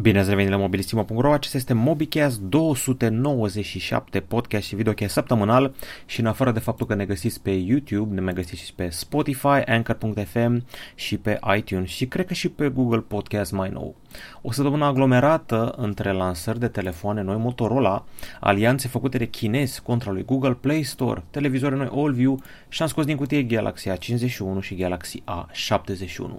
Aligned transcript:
Bine 0.00 0.18
ați 0.18 0.28
revenit 0.28 0.50
la 0.50 0.56
mobilistimo.ro, 0.56 1.32
acesta 1.32 1.56
este 1.56 1.72
MobiCast 1.72 2.40
297 2.40 4.20
podcast 4.20 4.66
și 4.66 4.74
videocast 4.74 5.12
săptămânal 5.12 5.74
și 6.06 6.20
în 6.20 6.26
afară 6.26 6.52
de 6.52 6.58
faptul 6.58 6.86
că 6.86 6.94
ne 6.94 7.04
găsiți 7.04 7.42
pe 7.42 7.50
YouTube, 7.50 8.14
ne 8.14 8.20
mai 8.20 8.32
găsiți 8.32 8.64
și 8.64 8.74
pe 8.74 8.88
Spotify, 8.88 9.46
Anchor.fm 9.46 10.64
și 10.94 11.16
pe 11.16 11.38
iTunes 11.56 11.88
și 11.88 12.06
cred 12.06 12.26
că 12.26 12.34
și 12.34 12.48
pe 12.48 12.68
Google 12.68 13.00
Podcast 13.00 13.52
mai 13.52 13.70
nou. 13.70 13.94
O 14.42 14.52
săptămână 14.52 14.84
aglomerată 14.84 15.74
între 15.76 16.12
lansări 16.12 16.58
de 16.58 16.68
telefoane 16.68 17.22
noi 17.22 17.36
Motorola, 17.36 18.04
alianțe 18.40 18.88
făcute 18.88 19.18
de 19.18 19.26
chinezi 19.28 19.82
contra 19.82 20.10
lui 20.10 20.24
Google 20.24 20.54
Play 20.54 20.82
Store, 20.82 21.24
televizoare 21.30 21.76
noi 21.76 21.90
AllView 21.94 22.42
și 22.68 22.82
am 22.82 22.88
scos 22.88 23.04
din 23.04 23.16
cutie 23.16 23.42
Galaxy 23.42 23.90
A51 23.90 24.60
și 24.60 24.74
Galaxy 24.74 25.22
A71. 25.22 26.30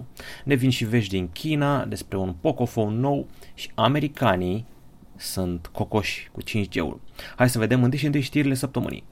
Ne 0.44 0.54
vin 0.54 0.70
și 0.70 0.84
vești 0.84 1.10
din 1.10 1.28
China 1.32 1.84
despre 1.84 2.16
un 2.16 2.34
Pocophone 2.40 2.96
nou 2.96 3.26
și 3.54 3.70
americanii 3.74 4.66
sunt 5.16 5.66
cocoși 5.72 6.30
cu 6.32 6.42
5G-ul. 6.42 7.00
Hai 7.36 7.48
să 7.48 7.58
vedem 7.58 7.82
întâi 7.82 7.98
și 7.98 8.06
întâi 8.06 8.20
știrile 8.20 8.54
săptămânii. 8.54 9.04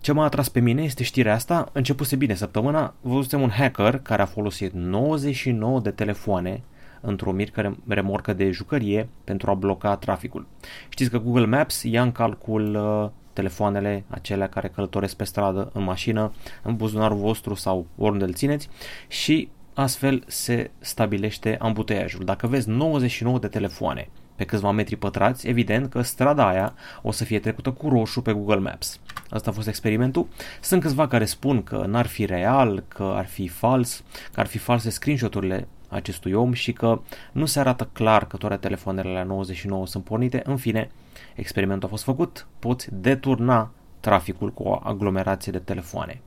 Ce 0.00 0.12
m-a 0.12 0.24
atras 0.24 0.48
pe 0.48 0.60
mine 0.60 0.82
este 0.82 1.02
știrea 1.02 1.34
asta, 1.34 1.68
începuse 1.72 2.16
bine 2.16 2.34
săptămâna, 2.34 2.94
văzusem 3.00 3.40
un 3.40 3.50
hacker 3.50 3.98
care 3.98 4.22
a 4.22 4.26
folosit 4.26 4.72
99 4.72 5.80
de 5.80 5.90
telefoane 5.90 6.62
într-o 7.06 7.32
mică 7.32 7.76
remorcă 7.88 8.32
de 8.32 8.50
jucărie 8.50 9.08
pentru 9.24 9.50
a 9.50 9.54
bloca 9.54 9.96
traficul. 9.96 10.46
Știți 10.88 11.10
că 11.10 11.18
Google 11.18 11.46
Maps 11.46 11.82
ia 11.82 12.02
în 12.02 12.12
calcul 12.12 12.74
uh, 12.74 13.10
telefoanele 13.32 14.04
acelea 14.08 14.48
care 14.48 14.68
călătoresc 14.68 15.16
pe 15.16 15.24
stradă, 15.24 15.70
în 15.72 15.82
mașină, 15.82 16.32
în 16.62 16.76
buzunarul 16.76 17.16
vostru 17.16 17.54
sau 17.54 17.86
oriunde 17.96 18.24
îl 18.24 18.32
țineți 18.32 18.68
și 19.08 19.48
astfel 19.74 20.24
se 20.26 20.70
stabilește 20.78 21.56
ambuteiajul. 21.60 22.24
Dacă 22.24 22.46
vezi 22.46 22.68
99 22.68 23.38
de 23.38 23.48
telefoane 23.48 24.08
pe 24.36 24.44
câțiva 24.44 24.70
metri 24.70 24.96
pătrați, 24.96 25.48
evident 25.48 25.90
că 25.90 26.02
strada 26.02 26.48
aia 26.48 26.74
o 27.02 27.10
să 27.10 27.24
fie 27.24 27.38
trecută 27.38 27.70
cu 27.70 27.88
roșu 27.88 28.22
pe 28.22 28.32
Google 28.32 28.58
Maps. 28.58 29.00
Asta 29.30 29.50
a 29.50 29.52
fost 29.52 29.68
experimentul. 29.68 30.28
Sunt 30.60 30.80
câțiva 30.80 31.08
care 31.08 31.24
spun 31.24 31.62
că 31.62 31.84
n-ar 31.86 32.06
fi 32.06 32.24
real, 32.24 32.84
că 32.88 33.12
ar 33.16 33.26
fi 33.26 33.48
fals, 33.48 34.04
că 34.32 34.40
ar 34.40 34.46
fi 34.46 34.58
false 34.58 34.90
screenshot-urile 34.90 35.68
acestui 35.96 36.32
om 36.32 36.52
și 36.52 36.72
că 36.72 37.00
nu 37.32 37.46
se 37.46 37.58
arată 37.58 37.88
clar 37.92 38.26
că 38.26 38.36
toate 38.36 38.56
telefoanele 38.56 39.08
la 39.08 39.22
99 39.22 39.86
sunt 39.86 40.04
pornite. 40.04 40.42
În 40.44 40.56
fine, 40.56 40.90
experimentul 41.34 41.88
a 41.88 41.90
fost 41.90 42.04
făcut, 42.04 42.46
poți 42.58 42.88
deturna 42.92 43.70
traficul 44.00 44.52
cu 44.52 44.62
o 44.62 44.80
aglomerație 44.82 45.52
de 45.52 45.58
telefoane. 45.58 46.20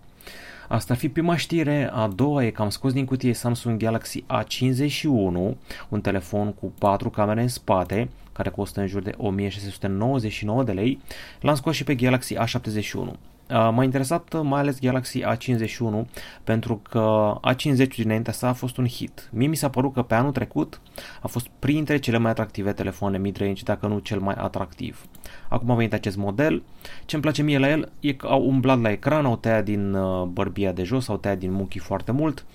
Asta 0.68 0.94
ar 0.94 1.00
fi 1.00 1.10
prima 1.10 1.36
știre, 1.36 1.90
a 1.94 2.08
doua 2.08 2.46
e 2.46 2.50
că 2.50 2.62
am 2.62 2.70
scos 2.70 2.94
din 2.94 3.06
cutie 3.06 3.34
Samsung 3.34 3.80
Galaxy 3.80 4.24
A51, 4.24 5.56
un 5.90 6.02
telefon 6.02 6.54
cu 6.54 6.74
4 6.78 7.10
camere 7.10 7.42
în 7.42 7.48
spate, 7.48 8.10
care 8.32 8.50
costă 8.50 8.80
în 8.80 8.88
jur 8.88 9.02
de 9.02 9.14
1699 9.18 10.64
de 10.64 10.72
lei. 10.72 11.00
L-am 11.42 11.56
scos 11.56 11.76
și 11.76 11.84
pe 11.84 11.96
Galaxy 11.96 12.36
A71. 12.36 13.14
M-a 13.50 13.84
interesat 13.84 14.42
mai 14.44 14.60
ales 14.60 14.80
Galaxy 14.80 15.22
A51 15.22 16.06
pentru 16.44 16.82
că 16.90 17.34
A50 17.52 17.88
dinaintea 17.96 18.34
sa 18.34 18.48
a 18.48 18.54
fost 18.54 18.78
un 18.78 18.88
hit. 18.88 19.30
Mie 19.32 19.48
mi 19.48 19.56
s-a 19.56 19.70
părut 19.70 19.94
că 19.94 20.02
pe 20.02 20.16
anul 20.16 20.32
trecut 20.32 20.82
a 21.22 21.28
fost 21.28 21.48
printre 21.60 21.98
cele 21.98 22.18
mai 22.18 22.32
atractive 22.32 22.74
telefoane 22.74 23.18
mid-range, 23.18 23.64
dacă 23.64 23.88
nu 23.88 24.00
cel 24.00 24.20
mai 24.20 24.36
atractiv. 24.38 25.06
Acum 25.50 25.72
a 25.72 25.76
venit 25.76 25.94
acest 25.94 26.18
model. 26.18 26.64
Ce 27.06 27.16
îmi 27.16 27.24
place 27.24 27.42
mie 27.42 27.58
la 27.58 27.70
el 27.70 27.92
e 28.00 28.14
că 28.14 28.28
au 28.28 28.48
umblat 28.48 28.82
la 28.82 28.92
ecran, 28.92 29.26
au 29.26 29.36
tăiat 29.36 29.64
din 29.64 29.94
uh, 29.94 30.24
bărbia 30.24 30.72
de 30.72 30.84
jos, 30.84 31.08
au 31.08 31.18
tăiat 31.18 31.38
din 31.38 31.52
muchii 31.52 31.80
foarte 31.80 32.12
mult, 32.12 32.46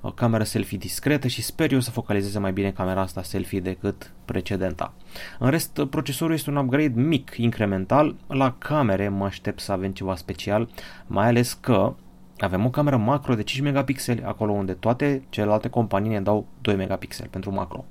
uh, 0.00 0.12
camera 0.14 0.44
selfie 0.44 0.78
discretă 0.78 1.28
și 1.28 1.42
sper 1.42 1.72
eu 1.72 1.80
să 1.80 1.90
focalizeze 1.90 2.38
mai 2.38 2.52
bine 2.52 2.70
camera 2.70 3.00
asta 3.00 3.22
selfie 3.22 3.60
decât 3.60 4.12
precedenta. 4.24 4.92
În 5.38 5.50
rest, 5.50 5.84
procesorul 5.90 6.34
este 6.34 6.50
un 6.50 6.56
upgrade 6.56 7.00
mic, 7.00 7.32
incremental. 7.36 8.14
La 8.26 8.54
camere 8.58 9.08
mă 9.08 9.24
aștept 9.24 9.60
să 9.60 9.72
avem 9.72 9.90
ceva 9.90 10.16
special, 10.16 10.68
mai 11.06 11.26
ales 11.26 11.52
că 11.52 11.94
avem 12.38 12.64
o 12.64 12.70
cameră 12.70 12.96
macro 12.96 13.34
de 13.34 13.42
5 13.42 13.62
megapixeli, 13.62 14.22
acolo 14.22 14.52
unde 14.52 14.72
toate 14.72 15.22
celelalte 15.28 15.68
companii 15.68 16.10
ne 16.10 16.20
dau 16.20 16.46
2 16.60 16.76
megapixeli 16.76 17.28
pentru 17.28 17.52
macro. 17.52 17.84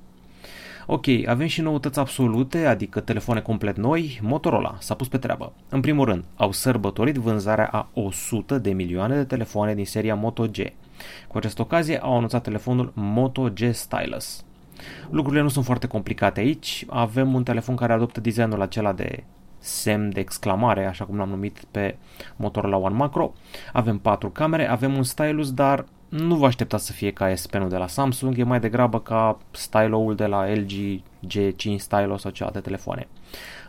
Ok, 0.86 1.04
avem 1.26 1.46
și 1.46 1.60
noutăți 1.60 1.98
absolute, 1.98 2.66
adică 2.66 3.00
telefoane 3.00 3.40
complet 3.40 3.76
noi. 3.76 4.18
Motorola 4.22 4.76
s-a 4.78 4.94
pus 4.94 5.08
pe 5.08 5.18
treabă. 5.18 5.52
În 5.68 5.80
primul 5.80 6.04
rând, 6.04 6.24
au 6.36 6.52
sărbătorit 6.52 7.14
vânzarea 7.14 7.66
a 7.66 7.88
100 7.94 8.58
de 8.58 8.72
milioane 8.72 9.16
de 9.16 9.24
telefoane 9.24 9.74
din 9.74 9.86
seria 9.86 10.14
Moto 10.14 10.46
G. 10.46 10.56
Cu 11.28 11.36
această 11.36 11.62
ocazie 11.62 11.98
au 11.98 12.16
anunțat 12.16 12.42
telefonul 12.42 12.92
Moto 12.94 13.42
G 13.42 13.72
Stylus. 13.72 14.44
Lucrurile 15.10 15.42
nu 15.42 15.48
sunt 15.48 15.64
foarte 15.64 15.86
complicate 15.86 16.40
aici. 16.40 16.84
Avem 16.88 17.34
un 17.34 17.42
telefon 17.42 17.76
care 17.76 17.92
adoptă 17.92 18.20
designul 18.20 18.60
acela 18.60 18.92
de 18.92 19.24
semn 19.58 20.10
de 20.12 20.20
exclamare, 20.20 20.86
așa 20.86 21.04
cum 21.04 21.16
l-am 21.16 21.28
numit 21.28 21.64
pe 21.70 21.96
Motorola 22.36 22.76
One 22.76 22.94
Macro. 22.94 23.32
Avem 23.72 23.98
patru 23.98 24.30
camere, 24.30 24.68
avem 24.68 24.96
un 24.96 25.02
stylus, 25.02 25.52
dar 25.52 25.84
nu 26.16 26.36
vă 26.36 26.46
așteptați 26.46 26.86
să 26.86 26.92
fie 26.92 27.10
ca 27.10 27.34
S 27.34 27.46
Pen-ul 27.46 27.68
de 27.68 27.76
la 27.76 27.86
Samsung, 27.86 28.38
e 28.38 28.42
mai 28.42 28.60
degrabă 28.60 29.00
ca 29.00 29.38
stylo-ul 29.50 30.14
de 30.14 30.26
la 30.26 30.52
LG 30.52 31.00
G5 31.26 31.76
Stylo 31.76 32.16
sau 32.16 32.30
celelalte 32.30 32.60
telefoane. 32.60 33.08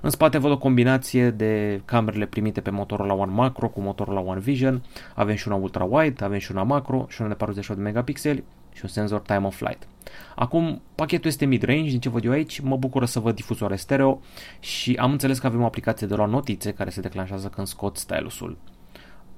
În 0.02 0.10
spate 0.10 0.38
văd 0.38 0.52
o 0.52 0.58
combinație 0.58 1.30
de 1.30 1.82
camerele 1.86 2.26
primite 2.26 2.62
pe 2.62 2.70
Motorola 2.70 3.14
One 3.14 3.32
Macro 3.32 3.68
cu 3.68 3.82
Motorola 3.82 4.20
One 4.20 4.40
Vision, 4.40 4.84
avem 5.16 5.36
și 5.36 5.48
una 5.48 5.58
ultra-wide, 5.58 6.24
avem 6.24 6.40
și 6.40 6.52
una 6.52 6.64
macro 6.64 7.06
și 7.10 7.22
una 7.22 7.30
de 7.30 7.36
48 7.36 7.80
de 7.80 7.86
megapixeli 7.86 8.44
și 8.74 8.82
un 8.84 8.90
senzor 8.90 9.20
time 9.20 9.46
of 9.46 9.56
flight. 9.56 9.88
Acum, 10.36 10.82
pachetul 10.96 11.30
este 11.30 11.46
mid-range, 11.46 11.90
din 11.90 12.00
ce 12.00 12.10
văd 12.10 12.26
eu 12.26 12.32
aici, 12.32 12.60
mă 12.60 12.78
bucură 12.78 13.06
să 13.06 13.20
văd 13.20 13.36
difuzoare 13.36 13.76
stereo 13.76 14.22
și 14.60 14.96
am 15.00 15.12
înțeles 15.12 15.40
că 15.40 15.48
avem 15.48 15.62
o 15.62 15.66
aplicație 15.66 16.08
de 16.08 16.16
la 16.16 16.26
notițe 16.26 16.72
care 16.72 16.90
se 16.90 17.02
declanșează 17.02 17.48
când 17.48 17.68
scot 17.68 17.98
stylusul. 17.98 18.58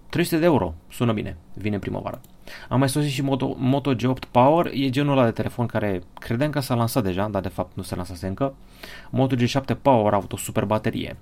300 0.09 0.37
de 0.37 0.45
euro, 0.45 0.73
sună 0.89 1.13
bine, 1.13 1.37
vine 1.53 1.79
primăvară. 1.79 2.21
Am 2.69 2.79
mai 2.79 2.89
sosit 2.89 3.11
și 3.11 3.21
Moto, 3.21 3.55
Moto 3.57 3.93
G8 3.95 4.31
Power, 4.31 4.69
e 4.73 4.89
genul 4.89 5.11
ăla 5.11 5.25
de 5.25 5.31
telefon 5.31 5.65
care 5.65 6.01
credeam 6.19 6.51
că 6.51 6.59
s-a 6.59 6.75
lansat 6.75 7.03
deja, 7.03 7.27
dar 7.27 7.41
de 7.41 7.47
fapt 7.47 7.75
nu 7.75 7.83
se 7.83 7.95
lansase 7.95 8.27
încă. 8.27 8.55
Moto 9.09 9.35
G7 9.35 9.81
Power 9.81 10.13
a 10.13 10.15
avut 10.15 10.33
o 10.33 10.37
super 10.37 10.65
baterie. 10.65 11.17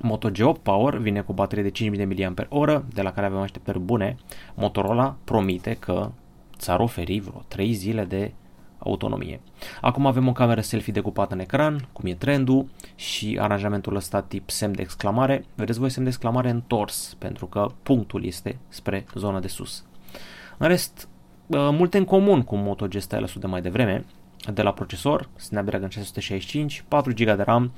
Moto 0.00 0.30
G8 0.30 0.62
Power 0.62 0.96
vine 0.96 1.20
cu 1.20 1.30
o 1.30 1.34
baterie 1.34 1.64
de 1.64 1.70
5000 1.70 2.34
mAh, 2.50 2.80
de 2.92 3.02
la 3.02 3.12
care 3.12 3.26
avem 3.26 3.38
așteptări 3.38 3.78
bune. 3.78 4.16
Motorola 4.54 5.16
promite 5.24 5.76
că 5.78 6.10
ți-ar 6.58 6.80
oferi 6.80 7.20
vreo 7.20 7.44
3 7.48 7.72
zile 7.72 8.04
de 8.04 8.32
autonomie. 8.88 9.40
Acum 9.80 10.06
avem 10.06 10.28
o 10.28 10.32
cameră 10.32 10.60
selfie 10.60 10.92
decupată 10.92 11.34
în 11.34 11.40
ecran, 11.40 11.88
cum 11.92 12.06
e 12.06 12.14
trendul, 12.14 12.68
și 12.94 13.38
aranjamentul 13.40 13.96
ăsta 13.96 14.22
tip 14.22 14.50
semn 14.50 14.74
de 14.74 14.82
exclamare. 14.82 15.44
Vedeți 15.54 15.78
voi 15.78 15.90
semn 15.90 16.04
de 16.04 16.10
exclamare 16.10 16.50
întors, 16.50 17.16
pentru 17.18 17.46
că 17.46 17.66
punctul 17.82 18.24
este 18.24 18.58
spre 18.68 19.04
zona 19.14 19.40
de 19.40 19.48
sus. 19.48 19.84
În 20.58 20.68
rest, 20.68 21.08
uh, 21.46 21.68
multe 21.72 21.98
în 21.98 22.04
comun 22.04 22.42
cu 22.42 22.56
Moto 22.56 22.86
G 22.86 22.96
Stylus 22.98 23.38
de 23.38 23.46
mai 23.46 23.62
devreme, 23.62 24.04
de 24.52 24.62
la 24.62 24.72
procesor, 24.72 25.28
Snapdragon 25.36 25.88
665, 25.88 26.84
4 26.88 27.12
GB 27.12 27.36
de 27.36 27.42
RAM 27.42 27.72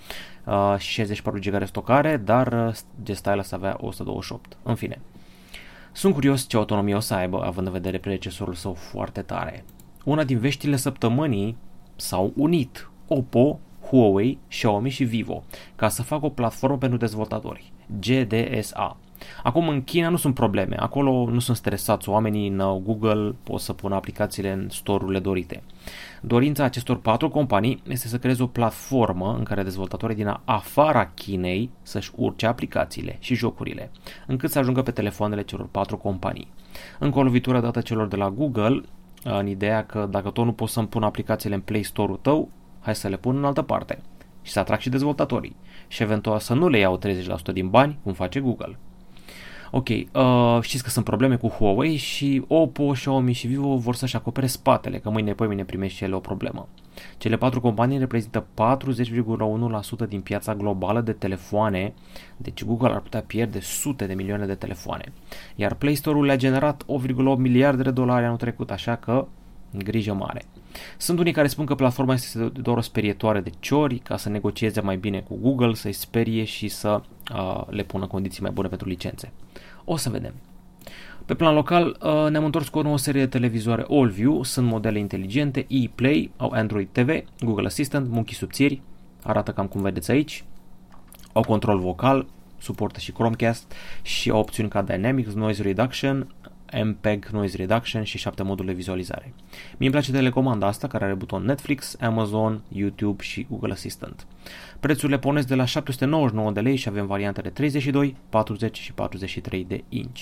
uh, 0.45 0.75
și 0.79 0.91
64 0.91 1.41
GB 1.41 1.59
de 1.59 1.65
stocare, 1.65 2.17
dar 2.17 2.67
uh, 2.67 2.75
G 3.05 3.15
Stylus 3.15 3.53
avea 3.53 3.77
128. 3.81 4.57
În 4.63 4.75
fine, 4.75 5.01
sunt 5.93 6.15
curios 6.15 6.47
ce 6.49 6.57
autonomie 6.57 6.95
o 6.95 7.01
să 7.01 7.15
aibă, 7.15 7.45
având 7.45 7.67
în 7.67 7.73
vedere 7.73 7.99
predecesorul 7.99 8.55
său 8.55 8.75
foarte 8.75 9.23
tare. 9.23 9.65
Una 10.05 10.25
din 10.25 10.39
veștile 10.39 10.77
săptămânii 10.77 11.57
s-au 11.97 12.33
unit 12.37 12.91
Oppo, 13.09 13.59
Huawei, 13.89 14.39
Xiaomi 14.49 14.91
și 14.91 15.05
Vivo 15.05 15.43
ca 15.77 15.89
să 15.89 16.03
facă 16.03 16.27
o 16.27 16.29
platformă 16.29 16.79
pentru 16.79 16.99
dezvoltatori, 16.99 17.73
GDSA. 18.01 18.97
Acum 19.43 19.69
în 19.69 19.85
China 19.85 20.09
nu 20.09 20.17
sunt 20.17 20.35
probleme, 20.35 20.77
acolo 20.79 21.31
nu 21.31 21.39
sunt 21.39 21.57
stresați 21.57 22.09
oamenii 22.09 22.49
în 22.49 22.83
Google, 22.85 23.35
pot 23.43 23.61
să 23.61 23.73
pună 23.73 23.95
aplicațiile 23.95 24.53
în 24.53 24.69
store-urile 24.69 25.19
dorite. 25.19 25.63
Dorința 26.21 26.65
acestor 26.65 26.99
patru 27.01 27.29
companii 27.29 27.83
este 27.89 28.09
să 28.09 28.19
creeze 28.19 28.43
o 28.43 28.47
platformă 28.47 29.35
în 29.39 29.45
care 29.45 29.63
dezvoltatorii 29.63 30.17
din 30.17 30.41
afara 30.45 31.07
Chinei 31.07 31.71
să-și 31.83 32.11
urce 32.17 32.47
aplicațiile 32.47 33.17
și 33.19 33.35
jocurile, 33.35 33.91
încât 34.27 34.51
să 34.51 34.59
ajungă 34.59 34.83
pe 34.83 34.91
telefoanele 34.91 35.43
celor 35.43 35.67
patru 35.71 35.97
companii. 35.97 36.53
Încă 36.99 37.19
o 37.19 37.23
lovitură 37.23 37.61
dată 37.61 37.81
celor 37.81 38.09
de 38.09 38.17
la 38.17 38.31
Google, 38.31 38.81
în 39.23 39.47
ideea 39.47 39.87
că 39.87 40.09
dacă 40.11 40.31
tot 40.31 40.45
nu 40.45 40.53
poți 40.53 40.73
să-mi 40.73 40.89
pun 40.89 41.03
aplicațiile 41.03 41.55
în 41.55 41.61
Play 41.61 41.83
Store-ul 41.83 42.19
tău, 42.23 42.49
hai 42.81 42.95
să 42.95 43.09
le 43.09 43.17
pun 43.17 43.37
în 43.37 43.45
altă 43.45 43.63
parte 43.63 43.99
și 44.43 44.53
să 44.53 44.59
atrag 44.59 44.79
și 44.79 44.89
dezvoltatorii 44.89 45.57
și 45.89 46.03
eventual 46.03 46.39
să 46.39 46.55
nu 46.55 46.69
le 46.69 46.79
iau 46.79 46.99
30% 46.99 47.53
din 47.53 47.69
bani, 47.69 47.99
cum 48.03 48.13
face 48.13 48.41
Google. 48.41 48.79
Ok, 49.71 49.89
uh, 49.89 50.59
știți 50.61 50.83
că 50.83 50.91
sunt 50.91 51.05
probleme 51.05 51.37
cu 51.37 51.49
Huawei 51.49 51.97
și 51.97 52.45
Oppo, 52.49 52.91
Xiaomi 52.91 53.33
și 53.33 53.47
Vivo 53.47 53.77
vor 53.77 53.95
să-și 53.95 54.17
acopere 54.17 54.47
spatele, 54.47 54.99
că 54.99 55.11
mâine 55.11 55.33
pe 55.33 55.47
mine 55.47 55.65
primești 55.65 55.97
și 55.97 56.05
ele 56.05 56.15
o 56.15 56.21
problemă. 56.21 56.69
Cele 57.19 57.37
patru 57.37 57.61
companii 57.61 57.99
reprezintă 57.99 58.47
40,1% 60.05 60.09
din 60.09 60.21
piața 60.21 60.55
globală 60.55 61.01
de 61.01 61.13
telefoane, 61.13 61.95
deci 62.37 62.65
Google 62.65 62.93
ar 62.93 63.01
putea 63.01 63.21
pierde 63.21 63.61
sute 63.61 64.07
de 64.07 64.15
milioane 64.15 64.47
de 64.47 64.55
telefoane. 64.55 65.13
Iar 65.57 65.75
Play 65.75 65.95
Store-ul 65.95 66.25
le-a 66.25 66.37
generat 66.37 66.85
8,8 66.85 66.87
miliarde 67.37 67.83
de 67.83 67.91
dolari 67.91 68.25
anul 68.25 68.37
trecut, 68.37 68.71
așa 68.71 68.97
că 68.97 69.27
grijă 69.79 70.15
mare. 70.15 70.43
Sunt 70.97 71.19
unii 71.19 71.33
care 71.33 71.49
spun 71.49 71.65
că 71.65 71.75
platforma 71.75 72.13
este 72.13 72.39
doar 72.49 72.77
o 72.77 72.81
sperietoare 72.81 73.41
de 73.41 73.51
ciori 73.61 73.99
ca 73.99 74.17
să 74.17 74.29
negocieze 74.29 74.81
mai 74.81 74.97
bine 74.97 75.21
cu 75.21 75.37
Google, 75.37 75.75
să-i 75.75 75.93
sperie 75.93 76.45
și 76.45 76.69
să 76.69 77.01
uh, 77.35 77.63
le 77.69 77.83
pună 77.83 78.07
condiții 78.07 78.43
mai 78.43 78.51
bune 78.51 78.69
pentru 78.69 78.89
licențe. 78.89 79.33
O 79.85 79.97
să 79.97 80.11
vedem. 80.11 80.35
Pe 81.27 81.35
plan 81.35 81.55
local 81.55 81.99
uh, 82.03 82.31
ne-am 82.31 82.45
întors 82.45 82.69
cu 82.69 82.79
o 82.79 82.83
nouă 82.83 82.99
serie 82.99 83.21
de 83.21 83.27
televizoare 83.27 83.87
AllView, 83.89 84.43
sunt 84.43 84.67
modele 84.67 84.99
inteligente, 84.99 85.67
ePlay, 85.69 86.31
au 86.37 86.51
Android 86.51 86.89
TV, 86.93 87.25
Google 87.41 87.67
Assistant, 87.67 88.09
Monkey 88.11 88.35
subțiri, 88.35 88.83
arată 89.23 89.53
cam 89.53 89.67
cum 89.67 89.83
vedeți 89.83 90.11
aici, 90.11 90.45
au 91.33 91.43
control 91.43 91.79
vocal, 91.79 92.27
suportă 92.59 92.99
și 92.99 93.13
Chromecast 93.13 93.73
și 94.03 94.31
au 94.31 94.39
opțiuni 94.39 94.69
ca 94.69 94.83
Dynamics, 94.83 95.33
Noise 95.33 95.63
Reduction, 95.63 96.35
MPEG 96.85 97.27
Noise 97.27 97.57
Reduction 97.57 98.03
și 98.03 98.19
7 98.19 98.43
moduri 98.43 98.67
de 98.67 98.73
vizualizare. 98.73 99.35
Mie 99.53 99.77
îmi 99.79 99.91
place 99.91 100.13
telecomanda 100.13 100.67
asta 100.67 100.87
care 100.87 101.05
are 101.05 101.15
buton 101.15 101.45
Netflix, 101.45 101.97
Amazon, 102.01 102.63
YouTube 102.69 103.23
și 103.23 103.47
Google 103.51 103.73
Assistant. 103.73 104.27
Prețurile 104.81 105.19
pornesc 105.19 105.47
de 105.47 105.55
la 105.55 105.65
799 105.65 106.53
de 106.53 106.61
lei 106.61 106.77
și 106.77 106.89
avem 106.89 107.07
variante 107.07 107.41
de 107.41 107.49
32, 107.49 108.17
40 108.29 108.79
și 108.79 108.93
43 108.93 109.65
de 109.65 109.85
inch. 109.89 110.21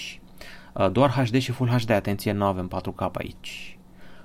Uh, 0.78 0.90
doar 0.92 1.10
HD 1.10 1.38
și 1.38 1.52
Full 1.52 1.68
HD, 1.68 1.90
atenție, 1.90 2.32
nu 2.32 2.44
avem 2.44 2.70
4K 2.76 3.10
aici. 3.12 3.78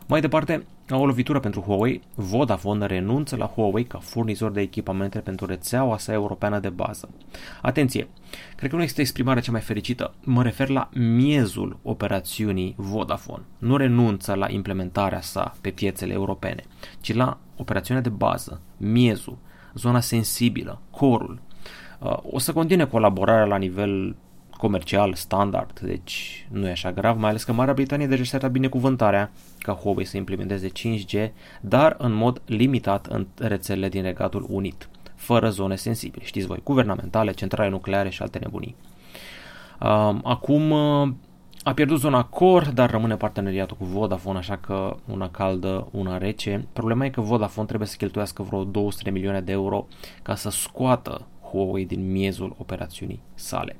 Mai 0.07 0.21
departe, 0.21 0.65
o 0.89 1.05
lovitură 1.05 1.39
pentru 1.39 1.61
Huawei, 1.61 2.01
Vodafone 2.15 2.85
renunță 2.85 3.35
la 3.35 3.45
Huawei 3.45 3.83
ca 3.83 3.97
furnizor 3.97 4.51
de 4.51 4.61
echipamente 4.61 5.19
pentru 5.19 5.45
rețeaua 5.45 5.97
sa 5.97 6.13
europeană 6.13 6.59
de 6.59 6.69
bază. 6.69 7.09
Atenție, 7.61 8.07
cred 8.55 8.69
că 8.69 8.75
nu 8.75 8.81
există 8.81 9.01
exprimarea 9.01 9.41
cea 9.41 9.51
mai 9.51 9.61
fericită. 9.61 10.13
Mă 10.23 10.43
refer 10.43 10.69
la 10.69 10.89
miezul 10.93 11.79
operațiunii 11.81 12.73
Vodafone. 12.77 13.43
Nu 13.57 13.77
renunță 13.77 14.33
la 14.33 14.49
implementarea 14.49 15.21
sa 15.21 15.55
pe 15.61 15.69
piețele 15.69 16.13
europene, 16.13 16.63
ci 17.01 17.13
la 17.13 17.37
operațiunea 17.57 18.03
de 18.03 18.09
bază, 18.09 18.61
miezul, 18.77 19.37
zona 19.73 19.99
sensibilă, 19.99 20.81
corul. 20.89 21.41
Uh, 21.99 22.17
o 22.31 22.39
să 22.39 22.53
continue 22.53 22.85
colaborarea 22.85 23.45
la 23.45 23.57
nivel 23.57 24.15
comercial 24.57 25.13
standard, 25.13 25.79
deci 25.79 26.47
nu 26.51 26.67
e 26.67 26.71
așa 26.71 26.91
grav, 26.91 27.17
mai 27.17 27.29
ales 27.29 27.43
că 27.43 27.53
Marea 27.53 27.73
Britanie 27.73 28.07
deja 28.07 28.23
și-a 28.23 28.47
binecuvântarea 28.47 29.31
ca 29.59 29.73
Huawei 29.73 30.05
să 30.05 30.17
implementeze 30.17 30.69
5G, 30.69 31.31
dar 31.61 31.95
în 31.97 32.13
mod 32.13 32.41
limitat 32.45 33.05
în 33.05 33.27
rețelele 33.37 33.89
din 33.89 34.01
Regatul 34.01 34.45
Unit, 34.49 34.89
fără 35.15 35.49
zone 35.49 35.75
sensibile, 35.75 36.25
știți 36.25 36.47
voi, 36.47 36.61
guvernamentale, 36.63 37.31
centrale 37.31 37.69
nucleare 37.69 38.09
și 38.09 38.21
alte 38.21 38.39
nebunii. 38.39 38.75
Acum 40.23 40.71
a 41.63 41.73
pierdut 41.73 41.99
zona 41.99 42.23
Core, 42.23 42.69
dar 42.73 42.89
rămâne 42.89 43.15
parteneriatul 43.15 43.77
cu 43.77 43.85
Vodafone, 43.85 44.37
așa 44.37 44.57
că 44.57 44.95
una 45.07 45.29
caldă, 45.29 45.87
una 45.91 46.17
rece. 46.17 46.67
Problema 46.73 47.05
e 47.05 47.09
că 47.09 47.21
Vodafone 47.21 47.67
trebuie 47.67 47.87
să 47.87 47.95
cheltuiască 47.97 48.43
vreo 48.43 48.63
200 48.63 49.03
de 49.03 49.09
milioane 49.09 49.41
de 49.41 49.51
euro 49.51 49.87
ca 50.21 50.35
să 50.35 50.49
scoată 50.49 51.25
Huawei 51.41 51.85
din 51.85 52.11
miezul 52.11 52.55
operațiunii 52.57 53.21
sale 53.33 53.75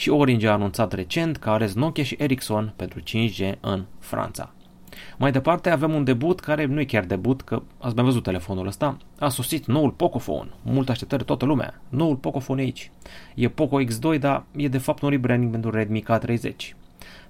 și 0.00 0.10
Orange 0.10 0.48
a 0.48 0.52
anunțat 0.52 0.92
recent 0.92 1.36
că 1.36 1.50
are 1.50 1.70
Nokia 1.74 2.04
și 2.04 2.16
Ericsson 2.18 2.72
pentru 2.76 3.00
5G 3.00 3.60
în 3.60 3.84
Franța. 3.98 4.52
Mai 5.18 5.32
departe 5.32 5.70
avem 5.70 5.94
un 5.94 6.04
debut 6.04 6.40
care 6.40 6.64
nu 6.64 6.80
e 6.80 6.84
chiar 6.84 7.04
debut, 7.04 7.42
că 7.42 7.62
ați 7.78 7.94
mai 7.94 8.04
văzut 8.04 8.22
telefonul 8.22 8.66
ăsta. 8.66 8.96
A 9.18 9.28
sosit 9.28 9.66
noul 9.66 9.90
Pocophone. 9.90 10.50
Mult 10.62 10.88
așteptări 10.88 11.24
toată 11.24 11.44
lumea. 11.44 11.80
Noul 11.88 12.16
Pocophone 12.16 12.60
aici. 12.60 12.90
E 13.34 13.48
Poco 13.48 13.82
X2, 13.82 14.18
dar 14.18 14.44
e 14.56 14.68
de 14.68 14.78
fapt 14.78 15.02
un 15.02 15.08
rebranding 15.08 15.50
pentru 15.50 15.70
Redmi 15.70 16.04
K30. 16.04 16.52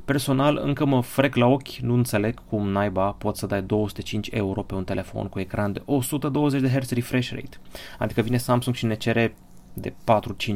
Personal, 0.05 0.61
încă 0.65 0.85
mă 0.85 1.03
frec 1.03 1.35
la 1.35 1.47
ochi, 1.47 1.77
nu 1.81 1.95
înțeleg 1.95 2.39
cum 2.49 2.69
naiba 2.69 3.13
pot 3.13 3.37
să 3.37 3.47
dai 3.47 3.63
205 3.63 4.29
euro 4.33 4.63
pe 4.63 4.75
un 4.75 4.85
telefon 4.85 5.27
cu 5.27 5.39
ecran 5.39 5.73
de 5.73 5.83
120 5.85 6.61
de 6.61 6.69
Hz 6.69 6.91
refresh 6.91 7.31
rate. 7.31 7.57
Adică 7.99 8.21
vine 8.21 8.37
Samsung 8.37 8.75
și 8.75 8.87
ne 8.87 8.95
cere 8.95 9.35
de 9.73 9.93
4-5 9.93 9.95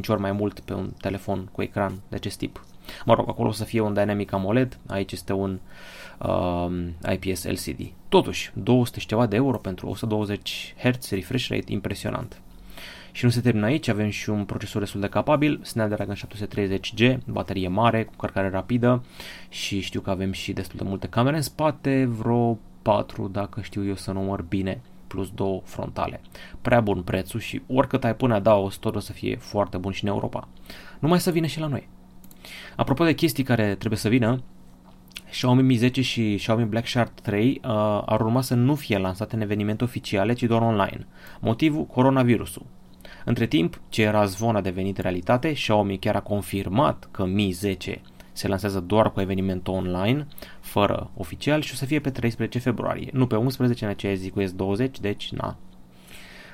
ori 0.07 0.21
mai 0.21 0.31
mult 0.31 0.59
pe 0.59 0.73
un 0.73 0.91
telefon 1.01 1.49
cu 1.51 1.61
ecran 1.61 2.01
de 2.07 2.15
acest 2.15 2.37
tip. 2.37 2.65
Mă 3.05 3.13
rog, 3.13 3.29
acolo 3.29 3.49
o 3.49 3.51
să 3.51 3.63
fie 3.63 3.79
un 3.79 3.93
Dynamic 3.93 4.33
AMOLED, 4.33 4.77
aici 4.87 5.11
este 5.11 5.33
un 5.33 5.59
uh, 6.19 6.67
IPS 7.19 7.43
LCD. 7.43 7.91
Totuși, 8.09 8.51
200 8.53 8.99
și 8.99 9.07
ceva 9.07 9.25
de 9.25 9.35
euro 9.35 9.57
pentru 9.57 9.87
120 9.87 10.75
Hz 10.77 11.09
refresh 11.09 11.47
rate, 11.47 11.71
impresionant. 11.71 12.41
Și 13.11 13.25
nu 13.25 13.31
se 13.31 13.41
termină 13.41 13.65
aici, 13.65 13.87
avem 13.87 14.09
și 14.09 14.29
un 14.29 14.45
procesor 14.45 14.81
destul 14.81 15.01
de 15.01 15.07
capabil, 15.07 15.59
Snapdragon 15.63 16.15
730G, 16.15 17.17
baterie 17.25 17.67
mare, 17.67 18.03
cu 18.03 18.13
cărcare 18.17 18.49
rapidă 18.49 19.03
și 19.49 19.79
știu 19.79 20.01
că 20.01 20.09
avem 20.09 20.31
și 20.31 20.53
destul 20.53 20.77
de 20.77 20.83
multe 20.87 21.07
camere 21.07 21.35
în 21.35 21.41
spate, 21.41 22.05
vreo 22.05 22.59
4 22.81 23.27
dacă 23.27 23.61
știu 23.61 23.85
eu 23.85 23.95
să 23.95 24.11
număr 24.11 24.41
bine 24.41 24.81
plus 25.07 25.31
două 25.31 25.61
frontale. 25.63 26.21
Prea 26.61 26.81
bun 26.81 27.01
prețul 27.01 27.39
și 27.39 27.61
oricât 27.67 28.03
ai 28.03 28.15
pune 28.15 28.33
adaos, 28.33 28.75
tot 28.75 28.95
o 28.95 28.99
să 28.99 29.11
fie 29.11 29.35
foarte 29.35 29.77
bun 29.77 29.91
și 29.91 30.03
în 30.03 30.09
Europa. 30.09 30.47
Numai 30.99 31.19
să 31.19 31.31
vină 31.31 31.45
și 31.45 31.59
la 31.59 31.67
noi. 31.67 31.89
Apropo 32.75 33.03
de 33.03 33.13
chestii 33.13 33.43
care 33.43 33.75
trebuie 33.75 33.99
să 33.99 34.09
vină, 34.09 34.43
Xiaomi 35.29 35.61
Mi 35.61 35.75
10 35.75 36.01
și 36.01 36.35
Xiaomi 36.37 36.65
Black 36.65 36.87
Shark 36.87 37.19
3 37.19 37.61
uh, 37.63 37.69
ar 38.05 38.21
urma 38.21 38.41
să 38.41 38.55
nu 38.55 38.75
fie 38.75 38.97
lansate 38.97 39.35
în 39.35 39.41
evenimente 39.41 39.83
oficiale, 39.83 40.33
ci 40.33 40.43
doar 40.43 40.61
online. 40.61 41.07
Motivul? 41.39 41.85
Coronavirusul. 41.85 42.65
Între 43.25 43.45
timp, 43.45 43.81
ce 43.89 44.01
era 44.01 44.25
zvon 44.25 44.55
a 44.55 44.61
devenit 44.61 44.97
realitate, 44.97 45.51
Xiaomi 45.51 45.99
chiar 45.99 46.15
a 46.15 46.19
confirmat 46.19 47.07
că 47.11 47.25
Mi 47.25 47.51
10 47.51 48.01
se 48.35 48.47
lansează 48.47 48.79
doar 48.79 49.11
cu 49.11 49.21
eveniment 49.21 49.67
online, 49.67 50.27
fără 50.59 51.09
oficial 51.17 51.61
și 51.61 51.71
o 51.73 51.75
să 51.75 51.85
fie 51.85 51.99
pe 51.99 52.09
13 52.09 52.59
februarie, 52.59 53.09
nu 53.13 53.27
pe 53.27 53.35
11 53.35 53.83
în 53.83 53.89
aceea 53.89 54.13
zi 54.13 54.29
cu 54.29 54.41
S20, 54.41 54.91
deci 55.01 55.31
na, 55.31 55.57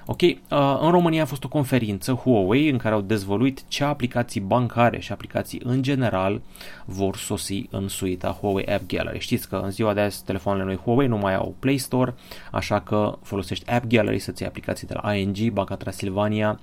Ok, 0.05 0.21
uh, 0.21 0.37
în 0.81 0.91
România 0.91 1.21
a 1.21 1.25
fost 1.25 1.43
o 1.43 1.47
conferință 1.47 2.13
Huawei 2.13 2.69
în 2.69 2.77
care 2.77 2.95
au 2.95 3.01
dezvăluit 3.01 3.67
ce 3.67 3.83
aplicații 3.83 4.41
bancare 4.41 4.99
și 4.99 5.11
aplicații 5.11 5.61
în 5.63 5.81
general 5.81 6.41
vor 6.85 7.15
sosi 7.15 7.67
în 7.69 7.87
suita 7.87 8.37
Huawei 8.41 8.65
App 8.65 8.87
Gallery. 8.87 9.19
Știți 9.19 9.49
că 9.49 9.55
în 9.55 9.71
ziua 9.71 9.93
de 9.93 9.99
azi 9.99 10.23
telefoanele 10.23 10.65
noi 10.65 10.75
Huawei 10.75 11.07
nu 11.07 11.17
mai 11.17 11.35
au 11.35 11.55
Play 11.59 11.77
Store, 11.77 12.13
așa 12.51 12.79
că 12.79 13.17
folosești 13.21 13.69
App 13.69 13.85
Gallery 13.85 14.19
să-ți 14.19 14.41
iei 14.41 14.49
aplicații 14.49 14.87
de 14.87 14.93
la 15.01 15.13
ING, 15.13 15.37
Banca 15.51 15.75
Transilvania, 15.75 16.59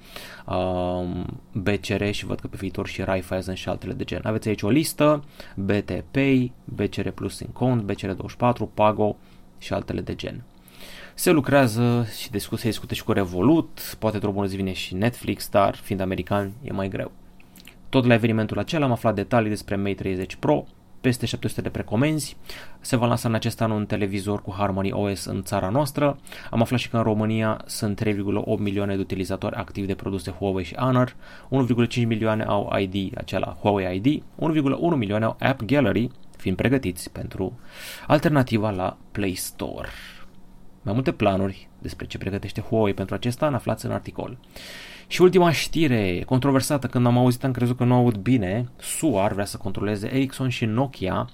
uh, 0.47 1.05
BCR 1.53 2.11
și 2.11 2.27
văd 2.27 2.41
că 2.41 2.47
pe 2.47 2.57
viitor 2.61 2.87
și 2.87 3.03
Raiffeisen 3.03 3.55
și 3.55 3.69
altele 3.69 3.93
de 3.93 4.05
gen. 4.05 4.21
Aveți 4.25 4.49
aici 4.49 4.63
o 4.63 4.69
listă, 4.69 5.25
BT 5.55 6.05
Pay, 6.11 6.53
BCR 6.65 7.09
Plus 7.09 7.41
în 7.41 7.51
cont, 7.53 7.93
BCR24, 7.93 8.75
Pago 8.75 9.17
și 9.59 9.73
altele 9.73 10.01
de 10.01 10.15
gen. 10.15 10.43
Se 11.19 11.31
lucrează 11.31 12.07
și 12.21 12.31
discută, 12.31 12.61
se 12.61 12.69
discută 12.69 12.95
și 12.95 13.05
cu 13.05 13.13
Revolut, 13.13 13.97
poate 13.99 14.17
într-o 14.17 14.33
bună 14.33 14.47
zi 14.47 14.57
vine 14.57 14.73
și 14.73 14.95
Netflix, 14.95 15.49
dar 15.49 15.75
fiind 15.75 16.01
american 16.01 16.53
e 16.63 16.73
mai 16.73 16.89
greu. 16.89 17.13
Tot 17.89 18.05
la 18.05 18.15
evenimentul 18.15 18.59
acela 18.59 18.85
am 18.85 18.93
aflat 18.93 19.15
detalii 19.15 19.49
despre 19.49 19.77
Mate 19.77 19.95
30 19.95 20.37
Pro, 20.37 20.65
peste 21.01 21.27
700 21.27 21.61
de 21.61 21.69
precomenzi, 21.69 22.37
se 22.81 22.97
va 22.97 23.07
lansa 23.07 23.29
în 23.29 23.35
acest 23.35 23.61
an 23.61 23.71
un 23.71 23.87
televizor 23.87 24.43
cu 24.43 24.55
Harmony 24.57 24.93
OS 24.93 25.25
în 25.25 25.43
țara 25.43 25.69
noastră, 25.69 26.19
am 26.51 26.61
aflat 26.61 26.81
și 26.81 26.89
că 26.89 26.97
în 26.97 27.03
România 27.03 27.63
sunt 27.67 28.03
3,8 28.05 28.15
milioane 28.59 28.95
de 28.95 29.01
utilizatori 29.01 29.55
activi 29.55 29.87
de 29.87 29.95
produse 29.95 30.31
Huawei 30.31 30.65
și 30.65 30.77
Honor, 30.77 31.17
1,5 31.97 32.07
milioane 32.07 32.45
au 32.45 32.79
ID, 32.79 33.19
acela 33.19 33.57
Huawei 33.61 33.97
ID, 33.97 34.23
1,1 34.23 34.97
milioane 34.97 35.25
au 35.25 35.37
App 35.41 35.63
Gallery, 35.63 36.11
fiind 36.37 36.57
pregătiți 36.57 37.11
pentru 37.11 37.59
alternativa 38.07 38.71
la 38.71 38.97
Play 39.13 39.35
Store. 39.35 39.89
Mai 40.83 40.95
multe 40.95 41.13
planuri 41.13 41.69
despre 41.79 42.07
ce 42.07 42.19
pregătește 42.19 42.61
Huawei 42.61 42.95
pentru 42.95 43.15
acest 43.15 43.43
an 43.43 43.55
aflați 43.55 43.87
în 43.87 43.93
articol. 43.93 44.39
Și 45.07 45.23
ultima 45.23 45.53
știre 45.53 46.23
controversată, 46.27 46.87
când 46.87 47.07
am 47.07 47.19
auzit 47.19 47.45
am 47.45 47.53
crezut 47.53 47.77
că 47.77 47.85
nu 47.85 47.95
aud 47.95 48.17
bine, 48.17 48.69
SUA 48.77 49.25
ar 49.25 49.33
vrea 49.33 49.45
să 49.45 49.57
controleze 49.57 50.15
Ericsson 50.15 50.49
și 50.49 50.65
Nokia 50.65 51.29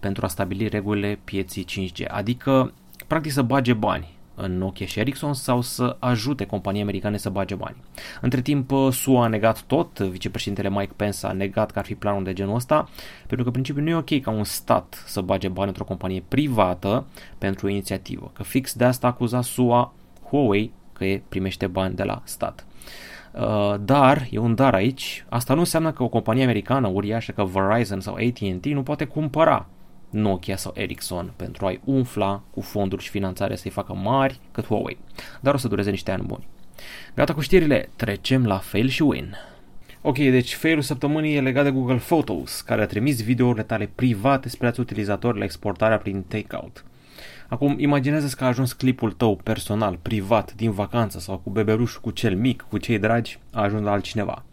pentru 0.00 0.24
a 0.24 0.28
stabili 0.28 0.68
regulile 0.68 1.18
pieții 1.24 1.64
5G, 1.64 2.06
adică 2.08 2.72
practic 3.06 3.32
să 3.32 3.42
bage 3.42 3.72
bani 3.72 4.20
în 4.34 4.58
Nokia 4.58 4.86
și 4.86 4.98
Ericsson 4.98 5.34
sau 5.34 5.60
să 5.60 5.96
ajute 5.98 6.44
companii 6.44 6.82
americane 6.82 7.16
să 7.16 7.30
bage 7.30 7.54
bani. 7.54 7.76
Între 8.20 8.40
timp, 8.40 8.72
SUA 8.90 9.24
a 9.24 9.26
negat 9.26 9.62
tot, 9.62 9.98
vicepreședintele 9.98 10.70
Mike 10.70 10.92
Pence 10.96 11.26
a 11.26 11.32
negat 11.32 11.70
că 11.70 11.78
ar 11.78 11.84
fi 11.84 11.94
planul 11.94 12.24
de 12.24 12.32
genul 12.32 12.54
ăsta, 12.54 12.88
pentru 13.26 13.44
că 13.44 13.50
principiul 13.50 13.84
nu 13.84 13.90
e 13.90 13.94
ok 13.94 14.20
ca 14.20 14.30
un 14.30 14.44
stat 14.44 15.04
să 15.06 15.20
bage 15.20 15.48
bani 15.48 15.68
într-o 15.68 15.84
companie 15.84 16.22
privată 16.28 17.06
pentru 17.38 17.66
o 17.66 17.70
inițiativă, 17.70 18.30
că 18.32 18.42
fix 18.42 18.74
de 18.74 18.84
asta 18.84 19.06
acuza 19.06 19.42
SUA 19.42 19.92
Huawei 20.28 20.72
că 20.92 21.04
e, 21.04 21.22
primește 21.28 21.66
bani 21.66 21.94
de 21.94 22.02
la 22.02 22.22
stat. 22.24 22.66
Uh, 23.32 23.74
dar, 23.80 24.26
e 24.30 24.38
un 24.38 24.54
dar 24.54 24.74
aici, 24.74 25.24
asta 25.28 25.54
nu 25.54 25.60
înseamnă 25.60 25.92
că 25.92 26.02
o 26.02 26.08
companie 26.08 26.42
americană 26.42 26.88
uriașă 26.88 27.32
ca 27.32 27.44
Verizon 27.44 28.00
sau 28.00 28.14
AT&T 28.14 28.66
nu 28.66 28.82
poate 28.82 29.04
cumpăra 29.04 29.66
Nokia 30.12 30.56
sau 30.56 30.72
Ericsson 30.76 31.32
pentru 31.36 31.66
a-i 31.66 31.80
umfla 31.84 32.42
cu 32.50 32.60
fonduri 32.60 33.02
și 33.02 33.10
finanțare 33.10 33.56
să-i 33.56 33.70
facă 33.70 33.94
mari 33.94 34.40
cât 34.52 34.66
Huawei. 34.66 34.98
Dar 35.40 35.54
o 35.54 35.56
să 35.56 35.68
dureze 35.68 35.90
niște 35.90 36.10
ani 36.10 36.24
buni. 36.26 36.46
Gata 37.14 37.34
cu 37.34 37.40
știrile, 37.40 37.88
trecem 37.96 38.46
la 38.46 38.58
fail 38.58 38.88
și 38.88 39.02
win. 39.02 39.36
Ok, 40.00 40.16
deci 40.16 40.54
failul 40.54 40.82
săptămânii 40.82 41.34
e 41.34 41.40
legat 41.40 41.64
de 41.64 41.70
Google 41.70 41.96
Photos, 41.96 42.60
care 42.60 42.82
a 42.82 42.86
trimis 42.86 43.22
videourile 43.22 43.62
tale 43.62 43.90
private 43.94 44.48
spre 44.48 44.66
ați 44.66 44.80
utilizatori 44.80 45.38
la 45.38 45.44
exportarea 45.44 45.98
prin 45.98 46.22
takeout. 46.22 46.84
Acum, 47.48 47.78
imaginează 47.78 48.34
că 48.36 48.44
a 48.44 48.46
ajuns 48.46 48.72
clipul 48.72 49.12
tău 49.12 49.36
personal, 49.36 49.98
privat, 50.02 50.54
din 50.54 50.70
vacanță 50.70 51.18
sau 51.18 51.38
cu 51.38 51.50
bebelușul, 51.50 52.00
cu 52.00 52.10
cel 52.10 52.36
mic, 52.36 52.66
cu 52.68 52.78
cei 52.78 52.98
dragi, 52.98 53.38
a 53.52 53.62
ajuns 53.62 53.82
la 53.84 53.90
altcineva. 53.90 54.44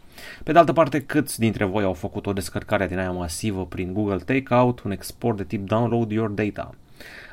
Pe 0.44 0.52
de 0.52 0.58
altă 0.58 0.72
parte, 0.72 1.00
câți 1.00 1.38
dintre 1.38 1.64
voi 1.64 1.84
au 1.84 1.92
făcut 1.92 2.26
o 2.26 2.32
descărcare 2.32 2.86
din 2.86 2.98
aia 2.98 3.10
masivă 3.10 3.66
prin 3.66 3.92
Google 3.92 4.16
Takeout, 4.16 4.80
un 4.80 4.90
export 4.90 5.36
de 5.36 5.44
tip 5.44 5.66
Download 5.66 6.10
Your 6.10 6.28
Data? 6.28 6.74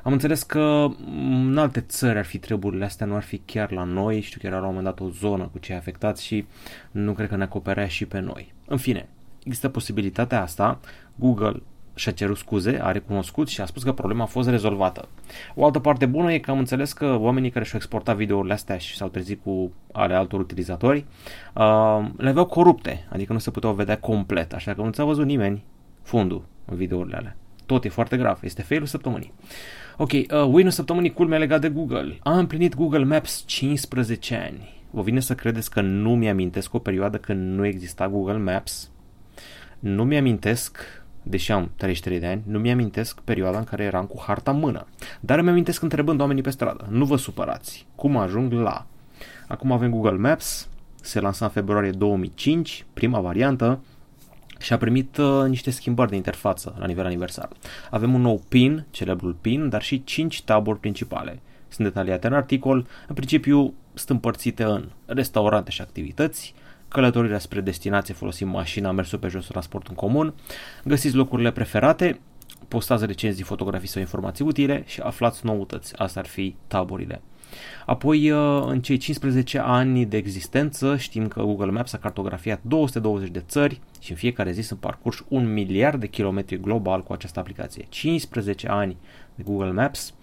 Am 0.03 0.12
înțeles 0.12 0.44
că 0.44 0.88
în 1.08 1.58
alte 1.58 1.82
țări 1.82 2.17
ar 2.17 2.25
fi 2.25 2.38
treburile 2.38 2.86
astea, 2.86 3.06
nu 3.06 3.15
ar 3.15 3.24
fi 3.24 3.38
chiar 3.38 3.72
la 3.72 3.84
noi, 3.84 4.22
știu 4.22 4.39
că 4.39 4.48
era 4.48 4.60
la 4.60 4.67
un 4.67 4.75
moment 4.75 4.86
dat 4.86 5.08
o 5.08 5.10
zonă 5.10 5.50
cu 5.51 5.60
cei 5.60 5.75
afectați 5.75 6.25
și 6.25 6.46
nu 6.91 7.13
cred 7.13 7.29
că 7.29 7.36
ne 7.36 7.44
acoperea 7.44 7.88
și 7.88 8.06
pe 8.06 8.20
noi. 8.20 8.53
În 8.67 8.77
fine, 8.77 9.10
există 9.44 9.70
posibilitatea 9.70 10.41
asta, 10.41 10.79
Google 11.15 11.62
și-a 11.97 12.11
cerut 12.11 12.37
scuze, 12.37 12.79
a 12.81 12.91
recunoscut 12.91 13.47
și 13.47 13.61
a 13.61 13.65
spus 13.65 13.83
că 13.83 13.91
problema 13.91 14.23
a 14.23 14.27
fost 14.27 14.49
rezolvată. 14.49 15.07
O 15.55 15.65
altă 15.65 15.79
parte 15.79 16.05
bună 16.05 16.33
e 16.33 16.39
că 16.39 16.51
am 16.51 16.57
înțeles 16.57 16.93
că 16.93 17.17
oamenii 17.19 17.49
care 17.49 17.65
și-au 17.65 17.79
exportat 17.79 18.15
videourile 18.15 18.53
astea 18.53 18.77
și 18.77 18.95
s-au 18.95 19.07
trezit 19.07 19.43
cu 19.43 19.71
ale 19.91 20.13
altor 20.13 20.39
utilizatori 20.39 21.05
uh, 21.53 22.05
le 22.17 22.29
aveau 22.29 22.45
corupte, 22.45 23.07
adică 23.09 23.33
nu 23.33 23.39
se 23.39 23.51
puteau 23.51 23.73
vedea 23.73 23.99
complet, 23.99 24.53
așa 24.53 24.73
că 24.73 24.81
nu 24.81 24.89
ți-a 24.89 25.03
văzut 25.03 25.25
nimeni 25.25 25.63
fundul 26.01 26.45
în 26.65 26.77
videourile 26.77 27.15
alea. 27.15 27.35
Tot 27.65 27.85
e 27.85 27.89
foarte 27.89 28.17
grav, 28.17 28.39
este 28.41 28.61
failul 28.61 28.87
săptămânii. 28.87 29.33
Ok, 29.97 30.11
uh, 30.11 30.25
win 30.51 30.69
săptămânii 30.69 31.13
culmea 31.13 31.37
legat 31.37 31.61
de 31.61 31.69
Google. 31.69 32.17
Am 32.23 32.37
împlinit 32.37 32.75
Google 32.75 33.03
Maps 33.03 33.43
15 33.45 34.35
ani. 34.35 34.75
Vă 34.91 35.01
vine 35.01 35.19
să 35.19 35.35
credeți 35.35 35.71
că 35.71 35.81
nu 35.81 36.15
mi-amintesc 36.15 36.73
o 36.73 36.79
perioadă 36.79 37.17
când 37.17 37.57
nu 37.57 37.65
exista 37.65 38.09
Google 38.09 38.37
Maps? 38.37 38.91
Nu 39.79 40.03
mi-amintesc 40.03 40.77
deși 41.29 41.51
am 41.51 41.72
33 41.75 42.19
de 42.19 42.27
ani, 42.27 42.41
nu 42.46 42.60
mi-amintesc 42.60 43.19
perioada 43.19 43.57
în 43.57 43.63
care 43.63 43.84
eram 43.84 44.05
cu 44.05 44.24
harta 44.25 44.51
în 44.51 44.60
mână. 44.60 44.88
Dar 45.19 45.39
îmi 45.39 45.50
amintesc 45.50 45.81
întrebând 45.81 46.19
oamenii 46.19 46.43
pe 46.43 46.50
stradă. 46.50 46.86
Nu 46.89 47.05
vă 47.05 47.15
supărați. 47.15 47.86
Cum 47.96 48.17
ajung 48.17 48.51
la? 48.51 48.86
Acum 49.48 49.72
avem 49.72 49.91
Google 49.91 50.17
Maps, 50.17 50.69
se 51.01 51.19
lansa 51.19 51.46
în 51.46 51.51
februarie 51.51 51.91
2005, 51.91 52.86
prima 52.93 53.19
variantă, 53.19 53.79
și 54.60 54.74
a 54.74 54.77
primit 54.77 55.17
uh, 55.17 55.43
niște 55.48 55.69
schimbări 55.69 56.10
de 56.10 56.15
interfață 56.15 56.75
la 56.79 56.86
nivel 56.86 57.05
aniversar. 57.05 57.50
Avem 57.89 58.13
un 58.13 58.22
nou 58.22 58.41
PIN, 58.48 58.86
celebrul 58.91 59.34
PIN, 59.41 59.69
dar 59.69 59.81
și 59.81 60.03
5 60.03 60.43
taburi 60.43 60.79
principale. 60.79 61.39
Sunt 61.67 61.88
detaliate 61.88 62.27
în 62.27 62.34
articol, 62.34 62.88
în 63.07 63.15
principiu 63.15 63.74
sunt 63.93 64.10
împărțite 64.10 64.63
în 64.63 64.89
restaurante 65.05 65.72
și 65.72 65.81
activități, 65.81 66.53
călătorirea 66.88 67.39
spre 67.39 67.62
destinație 67.62 68.13
folosim 68.13 68.50
mașina, 68.50 68.91
mersul 68.91 69.20
pe 69.20 69.27
jos, 69.27 69.46
transport 69.48 69.88
în 69.88 69.96
comun, 69.96 70.34
găsiți 70.84 71.15
locurile 71.15 71.51
preferate, 71.51 72.20
postați 72.67 73.06
recenzii, 73.06 73.44
fotografii 73.44 73.88
sau 73.88 74.01
informații 74.01 74.46
utile 74.46 74.84
și 74.86 75.00
aflați 75.00 75.46
noutăți. 75.46 75.98
Asta 75.98 76.20
ar 76.20 76.25
fi 76.25 76.56
taburile. 76.67 77.22
Apoi, 77.86 78.32
uh, 78.32 78.63
în 78.67 78.82
cei 78.82 78.98
15 78.98 79.60
ani 79.60 80.06
de 80.06 80.17
existență, 80.17 80.98
știm 80.98 81.27
că 81.27 81.41
Google 81.41 81.72
Maps 81.72 81.94
a 81.94 81.98
cartografiat 81.98 82.60
220 82.62 83.29
de 83.29 83.44
țări 83.48 83.82
și 84.00 84.12
în 84.12 84.17
fiecare 84.17 84.51
zi 84.51 84.62
sunt 84.62 84.79
parcurs 84.79 85.25
un 85.27 85.53
miliard 85.53 86.00
de 86.00 86.08
kilometri 86.08 86.60
global 86.60 87.03
cu 87.03 87.13
această 87.13 87.39
aplicație. 87.39 87.86
15 87.89 88.67
ani 88.67 88.98
de 89.36 89.44
Google 89.44 89.72
Maps. 89.72 90.13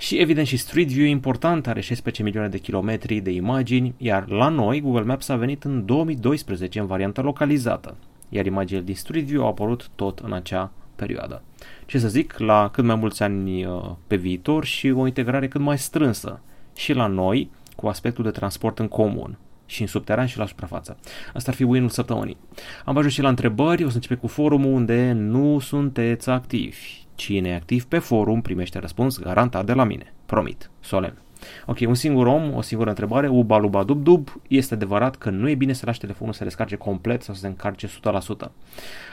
Și 0.00 0.16
evident 0.18 0.46
și 0.46 0.56
Street 0.56 0.88
View 0.88 1.06
e 1.06 1.08
important, 1.08 1.66
are 1.66 1.80
16 1.80 2.22
milioane 2.22 2.48
de 2.48 2.58
kilometri 2.58 3.20
de 3.20 3.30
imagini, 3.30 3.94
iar 3.96 4.28
la 4.28 4.48
noi 4.48 4.80
Google 4.80 5.02
Maps 5.02 5.28
a 5.28 5.36
venit 5.36 5.64
în 5.64 5.84
2012 5.84 6.78
în 6.80 6.86
variantă 6.86 7.20
localizată, 7.20 7.96
iar 8.28 8.46
imaginile 8.46 8.84
din 8.84 8.94
Street 8.94 9.24
View 9.24 9.42
au 9.42 9.48
apărut 9.48 9.88
tot 9.94 10.18
în 10.18 10.32
acea 10.32 10.72
perioadă. 10.96 11.42
Ce 11.86 11.98
să 11.98 12.08
zic, 12.08 12.38
la 12.38 12.70
cât 12.72 12.84
mai 12.84 12.94
mulți 12.94 13.22
ani 13.22 13.64
uh, 13.64 13.90
pe 14.06 14.16
viitor 14.16 14.64
și 14.64 14.90
o 14.90 15.06
integrare 15.06 15.48
cât 15.48 15.60
mai 15.60 15.78
strânsă 15.78 16.40
și 16.76 16.92
la 16.92 17.06
noi 17.06 17.50
cu 17.76 17.86
aspectul 17.86 18.24
de 18.24 18.30
transport 18.30 18.78
în 18.78 18.88
comun 18.88 19.38
și 19.66 19.80
în 19.80 19.86
subteran 19.86 20.26
și 20.26 20.38
la 20.38 20.46
suprafață. 20.46 20.96
Asta 21.34 21.50
ar 21.50 21.56
fi 21.56 21.62
win-ul 21.62 21.88
săptămânii. 21.88 22.36
Am 22.84 22.96
ajuns 22.96 23.12
și 23.12 23.22
la 23.22 23.28
întrebări, 23.28 23.84
o 23.84 23.88
să 23.88 23.94
începem 23.94 24.16
cu 24.16 24.26
forumul 24.26 24.72
unde 24.72 25.12
nu 25.12 25.58
sunteți 25.58 26.30
activi. 26.30 27.06
Cine 27.18 27.48
e 27.48 27.54
activ 27.54 27.84
pe 27.84 27.98
forum 27.98 28.40
primește 28.40 28.78
răspuns 28.78 29.18
garantat 29.18 29.64
de 29.64 29.72
la 29.72 29.84
mine. 29.84 30.14
Promit. 30.26 30.70
Solemn. 30.80 31.18
Ok, 31.66 31.78
un 31.86 31.94
singur 31.94 32.26
om, 32.26 32.54
o 32.54 32.60
singură 32.60 32.88
întrebare, 32.88 33.28
uba 33.28 33.58
luba 33.58 33.82
dub 33.82 34.02
dub, 34.02 34.40
este 34.48 34.74
adevărat 34.74 35.16
că 35.16 35.30
nu 35.30 35.48
e 35.48 35.54
bine 35.54 35.72
să 35.72 35.86
lași 35.86 35.98
telefonul 35.98 36.32
să 36.32 36.44
descarce 36.44 36.76
complet 36.76 37.22
sau 37.22 37.34
să 37.34 37.40
se 37.40 37.46
încarce 37.46 37.86
100%. 37.86 37.90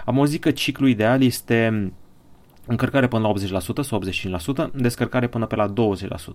Am 0.06 0.18
auzit 0.18 0.42
că 0.42 0.52
ciclul 0.52 0.90
ideal 0.90 1.22
este 1.22 1.92
încărcare 2.66 3.08
până 3.08 3.28
la 3.28 3.60
80% 3.60 3.82
sau 3.82 4.02
85%, 4.70 4.72
descărcare 4.74 5.28
până 5.28 5.46
pe 5.46 5.56
la 5.56 5.74
20%. 5.74 5.74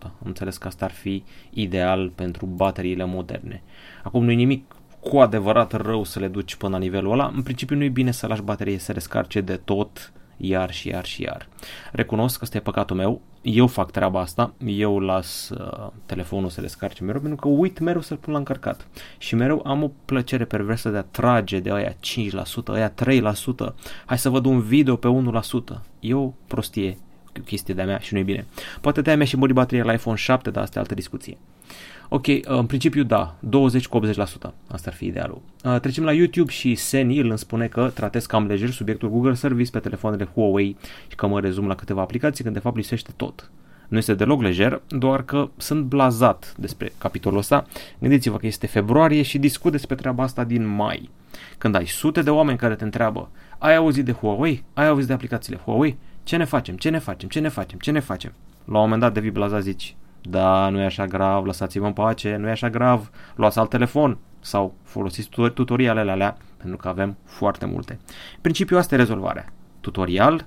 Am 0.02 0.12
înțeles 0.24 0.56
că 0.56 0.66
asta 0.66 0.84
ar 0.84 0.92
fi 0.92 1.24
ideal 1.50 2.12
pentru 2.14 2.46
bateriile 2.46 3.04
moderne. 3.04 3.62
Acum 4.02 4.24
nu 4.24 4.30
e 4.30 4.34
nimic 4.34 4.74
cu 5.00 5.18
adevărat 5.18 5.72
rău 5.72 6.04
să 6.04 6.18
le 6.18 6.28
duci 6.28 6.56
până 6.56 6.72
la 6.72 6.78
nivelul 6.78 7.12
ăla. 7.12 7.32
În 7.34 7.42
principiu 7.42 7.76
nu 7.76 7.84
e 7.84 7.88
bine 7.88 8.10
să 8.10 8.26
lași 8.26 8.42
baterie 8.42 8.78
să 8.78 8.92
descarce 8.92 9.40
de 9.40 9.56
tot 9.56 10.12
iar 10.40 10.72
și 10.72 10.88
iar 10.88 11.04
și 11.04 11.22
iar. 11.22 11.48
Recunosc 11.92 12.38
că 12.38 12.44
ăsta 12.44 12.56
e 12.56 12.60
păcatul 12.60 12.96
meu, 12.96 13.20
eu 13.42 13.66
fac 13.66 13.90
treaba 13.90 14.20
asta, 14.20 14.54
eu 14.66 14.98
las 14.98 15.48
uh, 15.48 15.88
telefonul 16.06 16.48
să 16.48 16.60
descarce 16.60 17.04
mereu 17.04 17.20
pentru 17.20 17.38
că 17.38 17.48
uit 17.48 17.78
mereu 17.78 18.00
să-l 18.00 18.16
pun 18.16 18.32
la 18.32 18.38
încărcat 18.38 18.86
și 19.18 19.34
mereu 19.34 19.62
am 19.66 19.82
o 19.82 19.90
plăcere 20.04 20.44
perversă 20.44 20.88
de 20.88 20.96
a 20.96 21.02
trage 21.02 21.60
de 21.60 21.72
aia 21.72 21.92
5%, 21.92 21.96
aia 22.66 22.92
3%, 22.92 23.74
hai 24.06 24.18
să 24.18 24.28
văd 24.28 24.44
un 24.44 24.60
video 24.60 24.96
pe 24.96 25.08
1%. 25.74 25.80
E 26.00 26.14
o 26.14 26.32
prostie 26.46 26.96
chestie 27.44 27.74
de-a 27.74 27.84
mea 27.84 27.98
și 27.98 28.12
nu 28.12 28.18
e 28.18 28.22
bine. 28.22 28.46
Poate 28.80 29.00
de-aia 29.00 29.18
mea 29.18 29.26
și 29.26 29.36
mori 29.36 29.52
bateria 29.52 29.84
la 29.84 29.92
iPhone 29.92 30.16
7, 30.16 30.50
dar 30.50 30.62
asta 30.62 30.78
e 30.78 30.80
altă 30.80 30.94
discuție. 30.94 31.36
Ok, 32.12 32.26
uh, 32.26 32.40
în 32.44 32.66
principiu 32.66 33.02
da, 33.02 33.36
20 33.40 33.86
cu 33.86 34.00
80%. 34.06 34.12
Asta 34.68 34.90
ar 34.90 34.92
fi 34.92 35.06
idealul. 35.06 35.42
Uh, 35.64 35.80
trecem 35.80 36.04
la 36.04 36.12
YouTube 36.12 36.50
și 36.50 36.74
Senil 36.74 37.28
îmi 37.28 37.38
spune 37.38 37.66
că 37.66 37.90
tratez 37.94 38.26
cam 38.26 38.46
lejer 38.46 38.70
subiectul 38.70 39.10
Google 39.10 39.34
Service 39.34 39.70
pe 39.70 39.78
telefoanele 39.78 40.28
Huawei 40.34 40.76
și 41.08 41.16
că 41.16 41.26
mă 41.26 41.40
rezum 41.40 41.66
la 41.66 41.74
câteva 41.74 42.00
aplicații 42.00 42.42
când 42.44 42.54
de 42.56 42.60
fapt 42.60 42.76
lisește 42.76 43.10
tot. 43.16 43.50
Nu 43.88 43.96
este 43.96 44.14
deloc 44.14 44.42
lejer, 44.42 44.82
doar 44.88 45.22
că 45.22 45.48
sunt 45.56 45.84
blazat 45.84 46.54
despre 46.58 46.92
capitolul 46.98 47.38
ăsta. 47.38 47.66
Gândiți-vă 47.98 48.36
că 48.36 48.46
este 48.46 48.66
februarie 48.66 49.22
și 49.22 49.38
discut 49.38 49.72
despre 49.72 49.94
treaba 49.94 50.22
asta 50.22 50.44
din 50.44 50.66
mai. 50.66 51.10
Când 51.58 51.74
ai 51.74 51.86
sute 51.86 52.22
de 52.22 52.30
oameni 52.30 52.58
care 52.58 52.74
te 52.74 52.84
întreabă, 52.84 53.30
ai 53.58 53.76
auzit 53.76 54.04
de 54.04 54.12
Huawei? 54.12 54.64
Ai 54.74 54.86
auzit 54.86 55.06
de 55.06 55.12
aplicațiile 55.12 55.58
Huawei? 55.64 55.98
Ce 56.22 56.36
ne 56.36 56.44
facem? 56.44 56.76
Ce 56.76 56.88
ne 56.88 56.98
facem? 56.98 57.28
Ce 57.28 57.40
ne 57.40 57.48
facem? 57.48 57.78
Ce 57.78 57.90
ne 57.90 58.00
facem? 58.00 58.32
La 58.64 58.78
un 58.78 58.82
moment 58.82 59.00
dat 59.00 59.12
devii 59.12 59.30
blazat 59.30 59.62
zici, 59.62 59.96
da, 60.22 60.68
nu 60.68 60.80
e 60.80 60.84
așa 60.84 61.06
grav, 61.06 61.44
lăsați-mă 61.44 61.86
în 61.86 61.92
pace, 61.92 62.36
nu 62.36 62.48
e 62.48 62.50
așa 62.50 62.70
grav, 62.70 63.10
luați 63.34 63.58
alt 63.58 63.70
telefon 63.70 64.18
sau 64.40 64.74
folosiți 64.82 65.28
tutorialele 65.28 66.10
alea, 66.10 66.36
pentru 66.56 66.76
că 66.76 66.88
avem 66.88 67.16
foarte 67.24 67.66
multe. 67.66 67.98
Principiul 68.40 68.78
asta 68.78 68.94
e 68.94 68.98
rezolvarea. 68.98 69.44
Tutorial, 69.80 70.46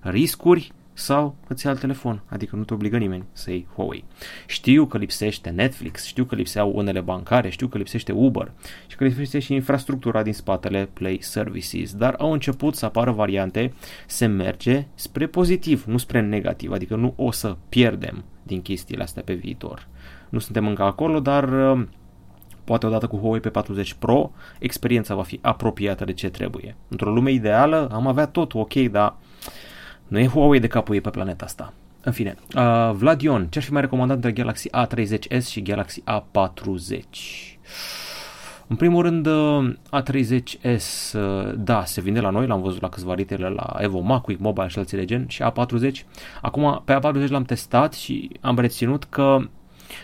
riscuri 0.00 0.72
sau 0.94 1.36
îți 1.48 1.64
iei 1.64 1.72
alt 1.72 1.82
telefon, 1.82 2.22
adică 2.28 2.56
nu 2.56 2.64
te 2.64 2.74
obligă 2.74 2.96
nimeni 2.96 3.24
să 3.32 3.50
iei 3.50 3.66
Huawei. 3.74 4.04
Știu 4.46 4.86
că 4.86 4.98
lipsește 4.98 5.50
Netflix, 5.50 6.04
știu 6.04 6.24
că 6.24 6.34
lipseau 6.34 6.72
unele 6.74 7.00
bancare, 7.00 7.48
știu 7.48 7.66
că 7.66 7.78
lipsește 7.78 8.12
Uber 8.12 8.52
și 8.86 8.96
că 8.96 9.04
lipsește 9.04 9.38
și 9.38 9.54
infrastructura 9.54 10.22
din 10.22 10.32
spatele 10.32 10.88
Play 10.92 11.18
Services, 11.20 11.94
dar 11.94 12.14
au 12.18 12.32
început 12.32 12.74
să 12.74 12.84
apară 12.84 13.10
variante, 13.10 13.72
se 14.06 14.26
merge 14.26 14.86
spre 14.94 15.26
pozitiv, 15.26 15.84
nu 15.86 15.96
spre 15.96 16.20
negativ, 16.20 16.72
adică 16.72 16.96
nu 16.96 17.12
o 17.16 17.30
să 17.30 17.56
pierdem 17.68 18.24
din 18.42 18.62
chestiile 18.62 19.02
astea 19.02 19.22
pe 19.22 19.34
viitor. 19.34 19.86
Nu 20.28 20.38
suntem 20.38 20.66
încă 20.66 20.82
acolo, 20.82 21.20
dar 21.20 21.72
uh, 21.72 21.86
poate 22.64 22.86
odată 22.86 23.06
cu 23.06 23.16
Huawei 23.16 23.40
P40 23.40 23.98
Pro, 23.98 24.32
experiența 24.58 25.14
va 25.14 25.22
fi 25.22 25.38
apropiată 25.42 26.04
de 26.04 26.12
ce 26.12 26.28
trebuie. 26.28 26.76
Într-o 26.88 27.10
lume 27.10 27.30
ideală 27.30 27.88
am 27.92 28.06
avea 28.06 28.26
tot 28.26 28.54
ok, 28.54 28.74
dar 28.74 29.16
nu 30.08 30.18
e 30.18 30.26
Huawei 30.26 30.60
de 30.60 30.66
capul 30.66 30.94
ei 30.94 31.00
pe 31.00 31.10
planeta 31.10 31.44
asta. 31.44 31.72
În 32.00 32.12
fine, 32.12 32.36
uh, 32.56 32.90
Vladion, 32.92 33.46
ce 33.50 33.58
ar 33.58 33.64
fi 33.64 33.72
mai 33.72 33.80
recomandat 33.80 34.16
între 34.16 34.32
Galaxy 34.32 34.68
A30s 34.70 35.46
și 35.50 35.62
Galaxy 35.62 36.02
A40? 36.02 37.04
În 38.66 38.76
primul 38.76 39.02
rând, 39.02 39.26
uh, 39.26 39.74
A30s, 39.90 41.12
uh, 41.14 41.52
da, 41.56 41.84
se 41.84 42.00
vinde 42.00 42.20
la 42.20 42.30
noi, 42.30 42.46
l-am 42.46 42.62
văzut 42.62 42.80
la 42.80 42.88
câțiva 42.88 43.14
ritele 43.14 43.48
la 43.48 43.76
Evo 43.78 44.20
Quick 44.20 44.40
Mobile 44.40 44.68
și 44.68 44.78
alții 44.78 44.96
de 44.96 45.04
gen, 45.04 45.26
și 45.28 45.42
A40. 45.42 46.04
Acum, 46.42 46.82
pe 46.84 46.98
A40 46.98 47.28
l-am 47.28 47.44
testat 47.44 47.94
și 47.94 48.30
am 48.40 48.58
reținut 48.58 49.04
că 49.04 49.38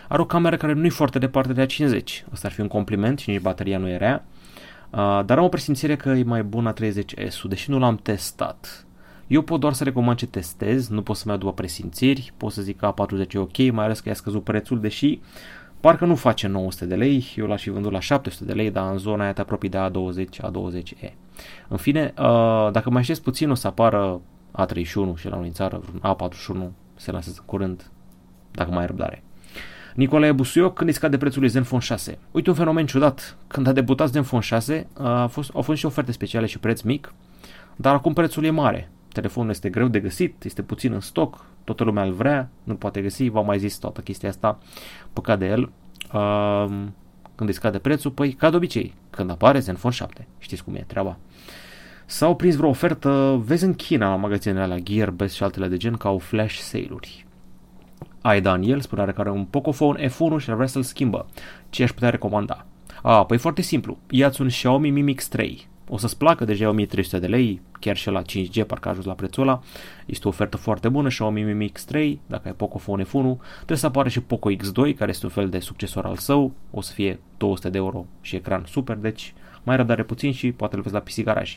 are 0.07 0.21
o 0.21 0.25
cameră 0.25 0.57
care 0.57 0.73
nu 0.73 0.85
e 0.85 0.89
foarte 0.89 1.19
departe 1.19 1.53
de 1.53 1.65
A50. 1.65 2.03
Asta 2.31 2.47
ar 2.47 2.53
fi 2.53 2.61
un 2.61 2.67
compliment 2.67 3.19
și 3.19 3.29
nici 3.29 3.41
bateria 3.41 3.77
nu 3.77 3.89
e 3.89 3.97
rea. 3.97 4.25
Uh, 4.89 5.21
dar 5.25 5.37
am 5.37 5.43
o 5.43 5.47
presimțire 5.47 5.95
că 5.95 6.09
e 6.09 6.23
mai 6.23 6.43
bună 6.43 6.73
A30S-ul, 6.73 7.49
deși 7.49 7.69
nu 7.69 7.79
l-am 7.79 7.95
testat. 7.95 8.85
Eu 9.31 9.41
pot 9.41 9.59
doar 9.59 9.73
să 9.73 9.83
recomand 9.83 10.17
ce 10.17 10.25
testez, 10.25 10.87
nu 10.87 11.01
pot 11.01 11.15
să 11.15 11.23
mai 11.27 11.37
după 11.37 11.53
presimțiri, 11.53 12.33
pot 12.37 12.51
să 12.51 12.61
zic 12.61 12.77
că 12.77 12.93
A40 12.93 13.31
e 13.31 13.37
ok, 13.37 13.57
mai 13.71 13.85
ales 13.85 13.99
că 13.99 14.09
i-a 14.09 14.15
scăzut 14.15 14.43
prețul, 14.43 14.79
deși 14.79 15.19
parcă 15.79 16.05
nu 16.05 16.15
face 16.15 16.47
900 16.47 16.85
de 16.85 16.95
lei, 16.95 17.33
eu 17.35 17.47
l-aș 17.47 17.61
fi 17.61 17.69
vândut 17.69 17.91
la 17.91 17.99
700 17.99 18.45
de 18.45 18.53
lei, 18.53 18.71
dar 18.71 18.91
în 18.91 18.97
zona 18.97 19.23
aia 19.23 19.33
te 19.33 19.41
apropii 19.41 19.69
de 19.69 19.77
A20, 19.77 20.49
A20e. 20.49 21.13
În 21.67 21.77
fine, 21.77 22.13
uh, 22.17 22.69
dacă 22.71 22.89
mai 22.89 23.03
știți 23.03 23.21
puțin 23.21 23.49
o 23.49 23.53
să 23.53 23.67
apară 23.67 24.21
A31 24.65 25.15
și 25.15 25.27
la 25.27 25.35
noi 25.35 25.47
în 25.47 25.53
țară, 25.53 25.81
A41 26.01 26.69
se 26.95 27.11
lansează 27.11 27.43
curând, 27.45 27.91
dacă 28.51 28.69
mai 28.71 28.79
ai 28.79 28.87
răbdare. 28.87 29.23
Nicolae 29.95 30.31
Busuioc, 30.31 30.73
când 30.73 30.89
îi 30.89 30.95
scade 30.95 31.17
prețul 31.17 31.41
lui 31.41 31.49
Zenfone 31.49 31.81
6. 31.81 32.17
Uite 32.31 32.49
un 32.49 32.55
fenomen 32.55 32.85
ciudat. 32.85 33.37
Când 33.47 33.67
a 33.67 33.71
debutat 33.71 34.09
Zenfone 34.09 34.41
6, 34.41 34.87
a 34.93 35.25
fost, 35.27 35.51
au 35.53 35.61
fost 35.61 35.79
și 35.79 35.85
oferte 35.85 36.11
speciale 36.11 36.45
și 36.45 36.59
preț 36.59 36.81
mic, 36.81 37.13
dar 37.75 37.93
acum 37.93 38.13
prețul 38.13 38.43
e 38.43 38.49
mare. 38.49 38.91
Telefonul 39.11 39.49
este 39.49 39.69
greu 39.69 39.87
de 39.87 39.99
găsit, 39.99 40.43
este 40.43 40.61
puțin 40.61 40.93
în 40.93 40.99
stoc, 40.99 41.45
toată 41.63 41.83
lumea 41.83 42.03
îl 42.03 42.11
vrea, 42.11 42.49
nu 42.63 42.75
poate 42.75 43.01
găsi, 43.01 43.29
v-am 43.29 43.45
mai 43.45 43.59
zis 43.59 43.77
toată 43.77 44.01
chestia 44.01 44.29
asta, 44.29 44.59
păcat 45.13 45.39
de 45.39 45.47
el. 45.47 45.71
Uh, 46.13 46.65
când 47.35 47.49
îi 47.49 47.53
scade 47.55 47.79
prețul, 47.79 48.11
păi 48.11 48.31
ca 48.31 48.49
de 48.49 48.55
obicei, 48.55 48.93
când 49.09 49.29
apare 49.29 49.59
Zenfone 49.59 49.93
7, 49.93 50.27
știți 50.39 50.63
cum 50.63 50.75
e 50.75 50.83
treaba. 50.87 51.17
S-au 52.05 52.35
prins 52.35 52.55
vreo 52.55 52.69
ofertă, 52.69 53.41
vezi 53.45 53.63
în 53.63 53.73
China, 53.73 54.09
la 54.09 54.15
magazinele 54.15 54.63
alea 54.63 54.77
Gearbest 54.77 55.35
și 55.35 55.43
altele 55.43 55.67
de 55.67 55.77
gen, 55.77 55.93
ca 55.93 56.09
au 56.09 56.17
flash 56.17 56.57
sale-uri. 56.57 57.25
Ai 58.21 58.41
Daniel 58.41 58.79
spune 58.79 59.11
că 59.11 59.21
are 59.21 59.31
un 59.31 59.45
Pocophone 59.45 60.07
F1 60.07 60.37
și 60.37 60.49
ar 60.49 60.55
vrea 60.55 60.67
să-l 60.67 60.83
schimbă. 60.83 61.25
Ce 61.69 61.83
aș 61.83 61.91
putea 61.91 62.09
recomanda? 62.09 62.65
A, 63.01 63.25
păi 63.25 63.37
foarte 63.37 63.61
simplu. 63.61 63.97
Iați 64.09 64.41
un 64.41 64.47
Xiaomi 64.47 64.89
Mi 64.89 65.01
Mix 65.01 65.27
3. 65.27 65.67
O 65.93 65.97
să-ți 65.97 66.17
placă, 66.17 66.45
deja 66.45 66.69
1300 66.69 67.19
de 67.19 67.27
lei, 67.27 67.61
chiar 67.79 67.95
și 67.97 68.09
la 68.09 68.21
5G, 68.21 68.65
parcă 68.67 68.87
a 68.87 68.91
ajuns 68.91 69.05
la 69.05 69.13
prețul 69.13 69.43
ăla. 69.43 69.61
Este 70.05 70.27
o 70.27 70.29
ofertă 70.29 70.57
foarte 70.57 70.89
bună, 70.89 71.07
Xiaomi 71.07 71.43
Mi 71.43 71.53
Mix 71.53 71.83
3, 71.83 72.19
dacă 72.27 72.47
ai 72.47 72.53
Pocophone 72.53 73.03
F1. 73.03 73.37
Trebuie 73.55 73.77
să 73.77 73.85
apară 73.85 74.09
și 74.09 74.21
Poco 74.21 74.51
X2, 74.51 74.95
care 74.97 75.09
este 75.09 75.25
un 75.25 75.31
fel 75.31 75.49
de 75.49 75.59
succesor 75.59 76.05
al 76.05 76.15
său. 76.15 76.51
O 76.71 76.81
să 76.81 76.93
fie 76.93 77.19
200 77.37 77.69
de 77.69 77.77
euro 77.77 78.05
și 78.21 78.35
ecran 78.35 78.63
super, 78.67 78.95
deci 78.95 79.33
mai 79.63 79.75
răbdare 79.75 80.03
puțin 80.03 80.31
și 80.31 80.51
poate 80.51 80.75
îl 80.75 80.81
vezi 80.81 80.93
la 80.93 81.01
PC 81.01 81.23
Garage. 81.23 81.53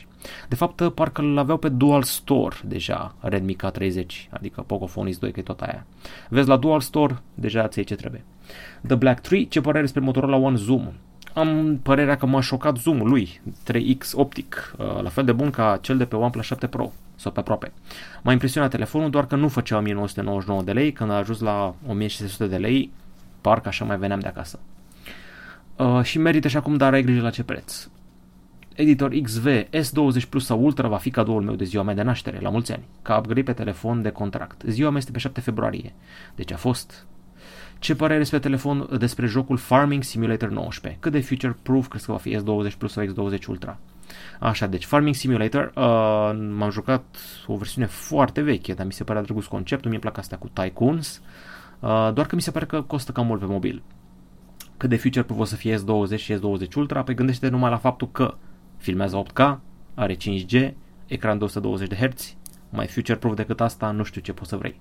De 0.49 0.55
fapt, 0.55 0.89
parcă 0.89 1.21
îl 1.21 1.37
aveau 1.37 1.57
pe 1.57 1.69
Dual 1.69 2.03
Store 2.03 2.55
deja, 2.65 3.15
Redmi 3.19 3.55
K30, 3.55 4.05
adică 4.29 4.61
Pocophone 4.61 5.09
X2, 5.09 5.19
că 5.19 5.39
e 5.39 5.41
tot 5.41 5.61
aia. 5.61 5.85
Vezi 6.29 6.47
la 6.47 6.57
Dual 6.57 6.79
Store, 6.79 7.21
deja 7.33 7.67
ți 7.67 7.83
ce 7.83 7.95
trebuie. 7.95 8.23
The 8.87 8.95
Black 8.95 9.19
Tree, 9.19 9.43
ce 9.43 9.61
părere 9.61 9.83
despre 9.83 10.01
Motorola 10.01 10.35
One 10.35 10.55
Zoom? 10.55 10.93
Am 11.35 11.79
părerea 11.83 12.17
că 12.17 12.25
m-a 12.25 12.41
șocat 12.41 12.77
zoomul 12.77 13.09
lui, 13.09 13.41
3X 13.71 14.11
optic, 14.13 14.75
uh, 14.77 15.01
la 15.01 15.09
fel 15.09 15.25
de 15.25 15.31
bun 15.31 15.49
ca 15.49 15.77
cel 15.81 15.97
de 15.97 16.05
pe 16.05 16.15
OnePlus 16.15 16.45
7 16.45 16.67
Pro, 16.67 16.91
sau 17.15 17.31
pe 17.31 17.39
aproape. 17.39 17.71
M-a 18.23 18.31
impresionat 18.31 18.69
telefonul, 18.69 19.09
doar 19.09 19.27
că 19.27 19.35
nu 19.35 19.47
făcea 19.47 19.77
1999 19.77 20.61
de 20.61 20.71
lei, 20.71 20.91
când 20.91 21.11
a 21.11 21.15
ajuns 21.15 21.39
la 21.39 21.75
1600 21.87 22.47
de 22.47 22.57
lei, 22.57 22.91
parcă 23.41 23.67
așa 23.67 23.85
mai 23.85 23.97
veneam 23.97 24.19
de 24.19 24.27
acasă. 24.27 24.59
Uh, 25.75 26.01
și 26.03 26.17
merită 26.17 26.47
și 26.47 26.57
acum, 26.57 26.77
dar 26.77 26.93
ai 26.93 27.03
grijă 27.03 27.21
la 27.21 27.29
ce 27.29 27.43
preț. 27.43 27.87
Editor 28.75 29.09
XV 29.09 29.47
S20 29.63 30.29
Plus 30.29 30.45
sau 30.45 30.63
Ultra 30.63 30.87
va 30.87 30.97
fi 30.97 31.09
cadoul 31.09 31.41
meu 31.41 31.55
de 31.55 31.63
ziua 31.63 31.83
mea 31.83 31.93
de 31.93 32.01
naștere, 32.01 32.39
la 32.41 32.49
mulți 32.49 32.71
ani, 32.71 32.83
ca 33.01 33.17
upgrade 33.17 33.43
pe 33.43 33.53
telefon 33.53 34.01
de 34.01 34.09
contract. 34.09 34.61
Ziua 34.67 34.89
mea 34.89 34.97
este 34.97 35.11
pe 35.11 35.19
7 35.19 35.41
februarie, 35.41 35.93
deci 36.35 36.51
a 36.51 36.57
fost 36.57 37.05
ce 37.79 37.95
părere 37.95 38.19
despre 38.19 38.39
telefon 38.39 38.87
despre 38.97 39.25
jocul 39.25 39.57
Farming 39.57 40.03
Simulator 40.03 40.49
19? 40.49 40.99
Cât 41.01 41.11
de 41.11 41.19
future-proof 41.19 41.87
crezi 41.87 42.05
că 42.05 42.11
va 42.11 42.17
fi 42.17 42.37
S20 42.37 42.77
Plus 42.77 42.91
sau 42.91 43.05
X20 43.05 43.45
Ultra? 43.47 43.79
Așa, 44.39 44.67
deci 44.67 44.85
Farming 44.85 45.15
Simulator, 45.15 45.71
uh, 45.75 45.83
m-am 46.57 46.69
jucat 46.71 47.03
o 47.47 47.55
versiune 47.55 47.87
foarte 47.87 48.41
veche, 48.41 48.73
dar 48.73 48.85
mi 48.85 48.91
se 48.91 49.03
părea 49.03 49.21
drăguț 49.21 49.45
conceptul, 49.45 49.89
mi-e 49.89 49.99
plac 49.99 50.17
asta 50.17 50.35
cu 50.35 50.49
Tycoons, 50.53 51.21
uh, 51.79 52.09
doar 52.13 52.25
că 52.25 52.35
mi 52.35 52.41
se 52.41 52.51
pare 52.51 52.65
că 52.65 52.81
costă 52.81 53.11
cam 53.11 53.25
mult 53.25 53.39
pe 53.39 53.45
mobil. 53.45 53.83
Cât 54.77 54.89
de 54.89 54.95
future-proof 54.95 55.39
o 55.39 55.43
să 55.43 55.55
fie 55.55 55.77
S20 55.77 56.17
și 56.17 56.33
S20 56.33 56.73
Ultra? 56.75 57.03
Păi 57.03 57.15
gândește 57.15 57.47
numai 57.47 57.69
la 57.69 57.77
faptul 57.77 58.11
că 58.11 58.37
filmează 58.77 59.23
8K, 59.23 59.57
are 59.93 60.15
5G, 60.15 60.73
ecran 61.05 61.37
de 61.37 61.43
120 61.43 61.87
de 61.87 61.95
Hz, 61.95 62.35
mai 62.69 62.87
future-proof 62.87 63.35
decât 63.35 63.61
asta, 63.61 63.91
nu 63.91 64.03
știu 64.03 64.21
ce 64.21 64.33
poți 64.33 64.49
să 64.49 64.55
vrei. 64.55 64.79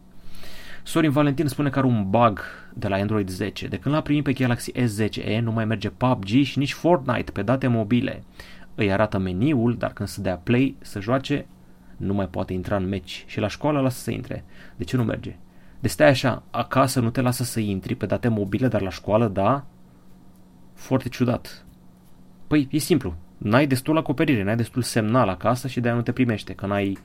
Sorin 0.87 1.11
Valentin 1.11 1.47
spune 1.47 1.71
că 1.71 1.79
are 1.79 1.87
un 1.87 2.11
bug 2.11 2.41
de 2.75 2.89
la 2.89 2.97
Android 2.97 3.29
10. 3.29 3.67
De 3.67 3.79
când 3.79 3.95
l-a 3.95 4.01
primit 4.01 4.25
pe 4.25 4.33
Galaxy 4.33 4.73
S10e, 4.73 5.41
nu 5.41 5.53
mai 5.53 5.65
merge 5.65 5.91
PUBG 5.91 6.27
și 6.27 6.59
nici 6.59 6.73
Fortnite 6.73 7.31
pe 7.31 7.43
date 7.43 7.67
mobile. 7.67 8.23
Îi 8.75 8.93
arată 8.93 9.19
meniul, 9.19 9.77
dar 9.77 9.93
când 9.93 10.09
se 10.09 10.21
dea 10.21 10.37
play 10.37 10.77
să 10.81 11.01
joace, 11.01 11.47
nu 11.97 12.15
mai 12.15 12.29
poate 12.29 12.53
intra 12.53 12.77
în 12.77 12.89
meci 12.89 13.25
și 13.27 13.41
la 13.41 13.49
școală 13.49 13.81
lasă 13.81 14.01
să 14.01 14.11
intre. 14.11 14.45
De 14.77 14.85
ce 14.85 14.97
nu 14.97 15.05
merge? 15.05 15.37
De 15.81 15.89
stai 15.89 16.09
așa, 16.09 16.43
acasă 16.51 17.01
nu 17.01 17.11
te 17.11 17.21
lasă 17.21 17.45
să 17.45 17.61
intri 17.61 17.95
pe 17.95 18.07
date 18.07 18.29
mobile, 18.29 18.69
dar 18.69 18.81
la 18.81 18.91
școală 18.91 19.29
da? 19.29 19.65
Foarte 20.75 21.09
ciudat. 21.09 21.65
Păi, 22.47 22.69
e 22.71 22.79
simplu 22.79 23.15
n-ai 23.39 23.67
destul 23.67 23.97
acoperire, 23.97 24.43
n-ai 24.43 24.57
destul 24.57 24.83
semnal 24.83 25.29
acasă 25.29 25.69
și 25.69 25.81
de-aia 25.81 25.97
nu 25.97 26.03
te 26.03 26.13
primește, 26.13 26.53
că 26.53 26.67
n-ai, 26.67 26.99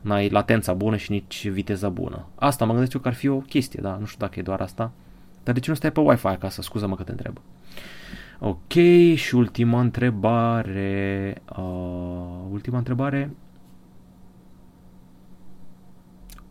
n-ai 0.00 0.28
latența 0.28 0.72
bună 0.72 0.96
și 0.96 1.10
nici 1.10 1.48
viteza 1.48 1.88
bună. 1.88 2.26
Asta 2.34 2.64
mă 2.64 2.70
gândesc 2.70 2.92
eu 2.92 3.00
că 3.00 3.08
ar 3.08 3.14
fi 3.14 3.28
o 3.28 3.38
chestie, 3.38 3.80
da, 3.82 3.96
nu 4.00 4.06
știu 4.06 4.26
dacă 4.26 4.38
e 4.38 4.42
doar 4.42 4.60
asta. 4.60 4.92
Dar 5.42 5.54
de 5.54 5.60
ce 5.60 5.70
nu 5.70 5.76
stai 5.76 5.92
pe 5.92 6.00
Wi-Fi 6.00 6.26
acasă? 6.26 6.62
Scuză-mă 6.62 6.96
că 6.96 7.02
te 7.02 7.10
întreb. 7.10 7.40
Ok, 8.38 8.72
și 9.14 9.34
ultima 9.34 9.80
întrebare. 9.80 11.42
Uh, 11.56 12.50
ultima 12.50 12.78
întrebare. 12.78 13.30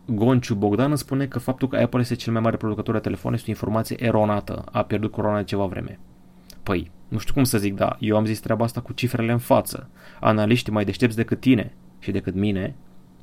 Gonciu 0.06 0.54
Bogdan 0.54 0.88
îmi 0.88 0.98
spune 0.98 1.26
că 1.26 1.38
faptul 1.38 1.68
că 1.68 1.76
Apple 1.76 2.00
este 2.00 2.14
cel 2.14 2.32
mai 2.32 2.42
mare 2.42 2.56
producător 2.56 2.94
de 2.94 3.00
telefoane 3.00 3.36
este 3.36 3.50
o 3.50 3.52
informație 3.52 4.04
eronată. 4.04 4.64
A 4.72 4.82
pierdut 4.82 5.10
corona 5.10 5.36
de 5.36 5.44
ceva 5.44 5.64
vreme. 5.64 5.98
Păi, 6.62 6.90
nu 7.14 7.20
știu 7.20 7.34
cum 7.34 7.44
să 7.44 7.58
zic, 7.58 7.74
da, 7.74 7.96
eu 8.00 8.16
am 8.16 8.24
zis 8.24 8.40
treaba 8.40 8.64
asta 8.64 8.80
cu 8.80 8.92
cifrele 8.92 9.32
în 9.32 9.38
față. 9.38 9.88
Analiștii 10.20 10.72
mai 10.72 10.84
deștepți 10.84 11.16
decât 11.16 11.40
tine 11.40 11.72
și 11.98 12.10
decât 12.10 12.34
mine 12.34 12.74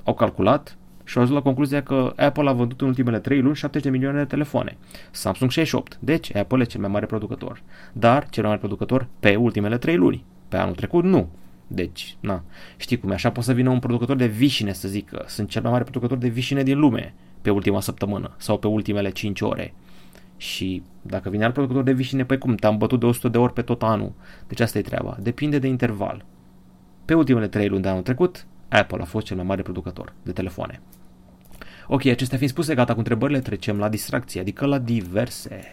au 0.04 0.14
calculat 0.14 0.78
și 1.04 1.18
au 1.18 1.24
ajuns 1.24 1.38
la 1.38 1.44
concluzia 1.44 1.84
că 1.84 2.14
Apple 2.16 2.50
a 2.50 2.54
vândut 2.54 2.82
în 2.82 2.88
ultimele 2.88 3.20
3 3.20 3.42
luni 3.42 3.56
70 3.56 3.84
de 3.84 3.98
milioane 3.98 4.18
de 4.18 4.26
telefoane. 4.26 4.78
Samsung 5.12 5.52
68. 5.52 5.98
Deci 6.00 6.36
Apple 6.36 6.62
e 6.62 6.66
cel 6.66 6.80
mai 6.80 6.90
mare 6.90 7.06
producător. 7.06 7.62
Dar 7.94 8.30
cel 8.30 8.44
mai 8.44 8.52
mare 8.52 8.66
producător 8.66 9.08
pe 9.20 9.36
ultimele 9.36 9.78
3 9.78 9.96
luni. 9.96 10.24
Pe 10.48 10.58
anul 10.58 10.76
trecut 10.76 11.04
nu. 11.04 11.30
Deci, 11.68 12.16
na, 12.20 12.44
știi 12.78 13.00
cum 13.00 13.12
e, 13.12 13.14
așa 13.14 13.30
poate 13.32 13.48
să 13.48 13.54
vină 13.54 13.70
un 13.70 13.80
producător 13.80 14.16
de 14.16 14.26
vișine 14.26 14.74
să 14.74 14.88
zică, 14.88 15.24
sunt 15.28 15.50
cel 15.50 15.62
mai 15.62 15.72
mare 15.72 15.84
producător 15.84 16.18
de 16.18 16.28
vișine 16.28 16.64
din 16.64 16.80
lume 16.80 17.14
pe 17.42 17.50
ultima 17.50 17.82
săptămână 17.82 18.32
sau 18.38 18.58
pe 18.58 18.68
ultimele 18.68 19.10
5 19.10 19.42
ore. 19.42 19.74
Și 20.42 20.84
dacă 21.02 21.30
vine 21.30 21.44
alt 21.44 21.54
producător 21.54 21.84
de 21.84 21.94
vișine, 21.94 22.26
păi 22.26 22.38
cum, 22.38 22.56
te-am 22.56 22.78
bătut 22.78 23.00
de 23.00 23.06
100 23.06 23.28
de 23.28 23.38
ori 23.38 23.54
pe 23.54 23.62
tot 23.62 23.84
anul. 23.84 24.14
Deci 24.48 24.60
asta 24.60 24.78
e 24.78 24.82
treaba. 24.82 25.18
Depinde 25.20 25.60
de 25.60 25.68
interval. 25.68 26.26
Pe 27.06 27.14
ultimele 27.14 27.48
3 27.48 27.68
luni 27.68 27.82
de 27.82 27.88
anul 27.88 28.02
trecut, 28.02 28.46
Apple 28.70 29.02
a 29.02 29.06
fost 29.06 29.26
cel 29.26 29.36
mai 29.36 29.46
mare 29.46 29.62
producător 29.62 30.14
de 30.24 30.32
telefoane. 30.32 30.82
Ok, 31.88 32.06
acestea 32.06 32.38
fiind 32.38 32.52
spuse, 32.52 32.76
gata 32.76 32.94
cu 32.94 32.98
întrebările, 32.98 33.40
trecem 33.40 33.78
la 33.78 33.90
distracție, 33.90 34.42
adică 34.42 34.66
la 34.66 34.78
diverse. 34.78 35.64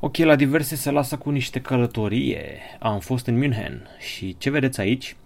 Ok, 0.00 0.16
la 0.16 0.36
diverse 0.36 0.76
se 0.76 0.90
lasă 0.90 1.16
cu 1.16 1.30
niște 1.30 1.60
călătorie. 1.60 2.58
Am 2.80 2.98
fost 3.00 3.26
în 3.26 3.38
München 3.38 3.86
și 3.98 4.36
ce 4.38 4.50
vedeți 4.50 4.80
aici 4.80 5.16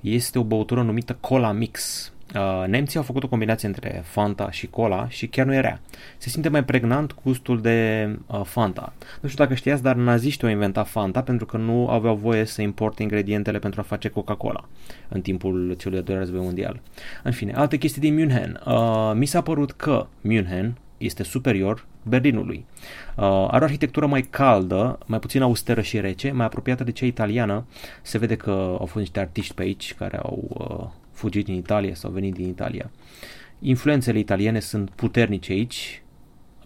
este 0.00 0.38
o 0.38 0.44
băutură 0.44 0.82
numită 0.82 1.16
Cola 1.20 1.52
Mix. 1.52 2.12
Uh, 2.34 2.64
nemții 2.66 2.98
au 2.98 3.04
făcut 3.04 3.22
o 3.22 3.28
combinație 3.28 3.68
între 3.68 4.02
Fanta 4.04 4.50
și 4.50 4.66
Cola 4.66 5.08
și 5.08 5.26
chiar 5.26 5.46
nu 5.46 5.54
e 5.54 5.60
rea. 5.60 5.80
Se 6.18 6.28
simte 6.28 6.48
mai 6.48 6.64
pregnant 6.64 7.14
gustul 7.22 7.60
de 7.60 8.08
uh, 8.26 8.40
Fanta. 8.44 8.92
Nu 9.20 9.28
știu 9.28 9.44
dacă 9.44 9.56
știați, 9.56 9.82
dar 9.82 9.94
naziștii 9.94 10.46
au 10.46 10.52
inventat 10.52 10.88
Fanta 10.88 11.22
pentru 11.22 11.46
că 11.46 11.56
nu 11.56 11.88
aveau 11.88 12.14
voie 12.14 12.44
să 12.44 12.62
importe 12.62 13.02
ingredientele 13.02 13.58
pentru 13.58 13.80
a 13.80 13.82
face 13.82 14.08
Coca-Cola 14.08 14.68
în 15.08 15.20
timpul 15.20 15.74
celui 15.78 15.96
de 15.96 16.02
doilea 16.02 16.24
război 16.24 16.44
mondial. 16.44 16.80
În 17.22 17.32
fine, 17.32 17.52
alte 17.52 17.76
chestii 17.76 18.00
din 18.00 18.14
München. 18.14 18.60
Uh, 18.66 19.12
mi 19.14 19.26
s-a 19.26 19.40
părut 19.40 19.72
că 19.72 20.06
München 20.20 20.76
este 20.98 21.22
superior 21.22 21.86
Berlinului. 22.02 22.64
Uh, 23.16 23.24
are 23.24 23.60
o 23.60 23.64
arhitectură 23.64 24.06
mai 24.06 24.22
caldă, 24.22 24.98
mai 25.06 25.18
puțin 25.18 25.42
austeră 25.42 25.80
și 25.80 26.00
rece, 26.00 26.30
mai 26.30 26.46
apropiată 26.46 26.84
de 26.84 26.92
cea 26.92 27.06
italiană. 27.06 27.66
Se 28.02 28.18
vede 28.18 28.36
că 28.36 28.50
au 28.50 28.86
fost 28.86 28.94
niște 28.94 29.20
artiști 29.20 29.54
pe 29.54 29.62
aici 29.62 29.94
care 29.94 30.16
au 30.16 30.44
uh, 30.48 31.02
fugit 31.14 31.44
din 31.44 31.54
Italia 31.54 31.94
sau 31.94 32.10
venit 32.10 32.34
din 32.34 32.48
Italia. 32.48 32.90
Influențele 33.58 34.18
italiene 34.18 34.60
sunt 34.60 34.90
puternice 34.90 35.52
aici, 35.52 36.02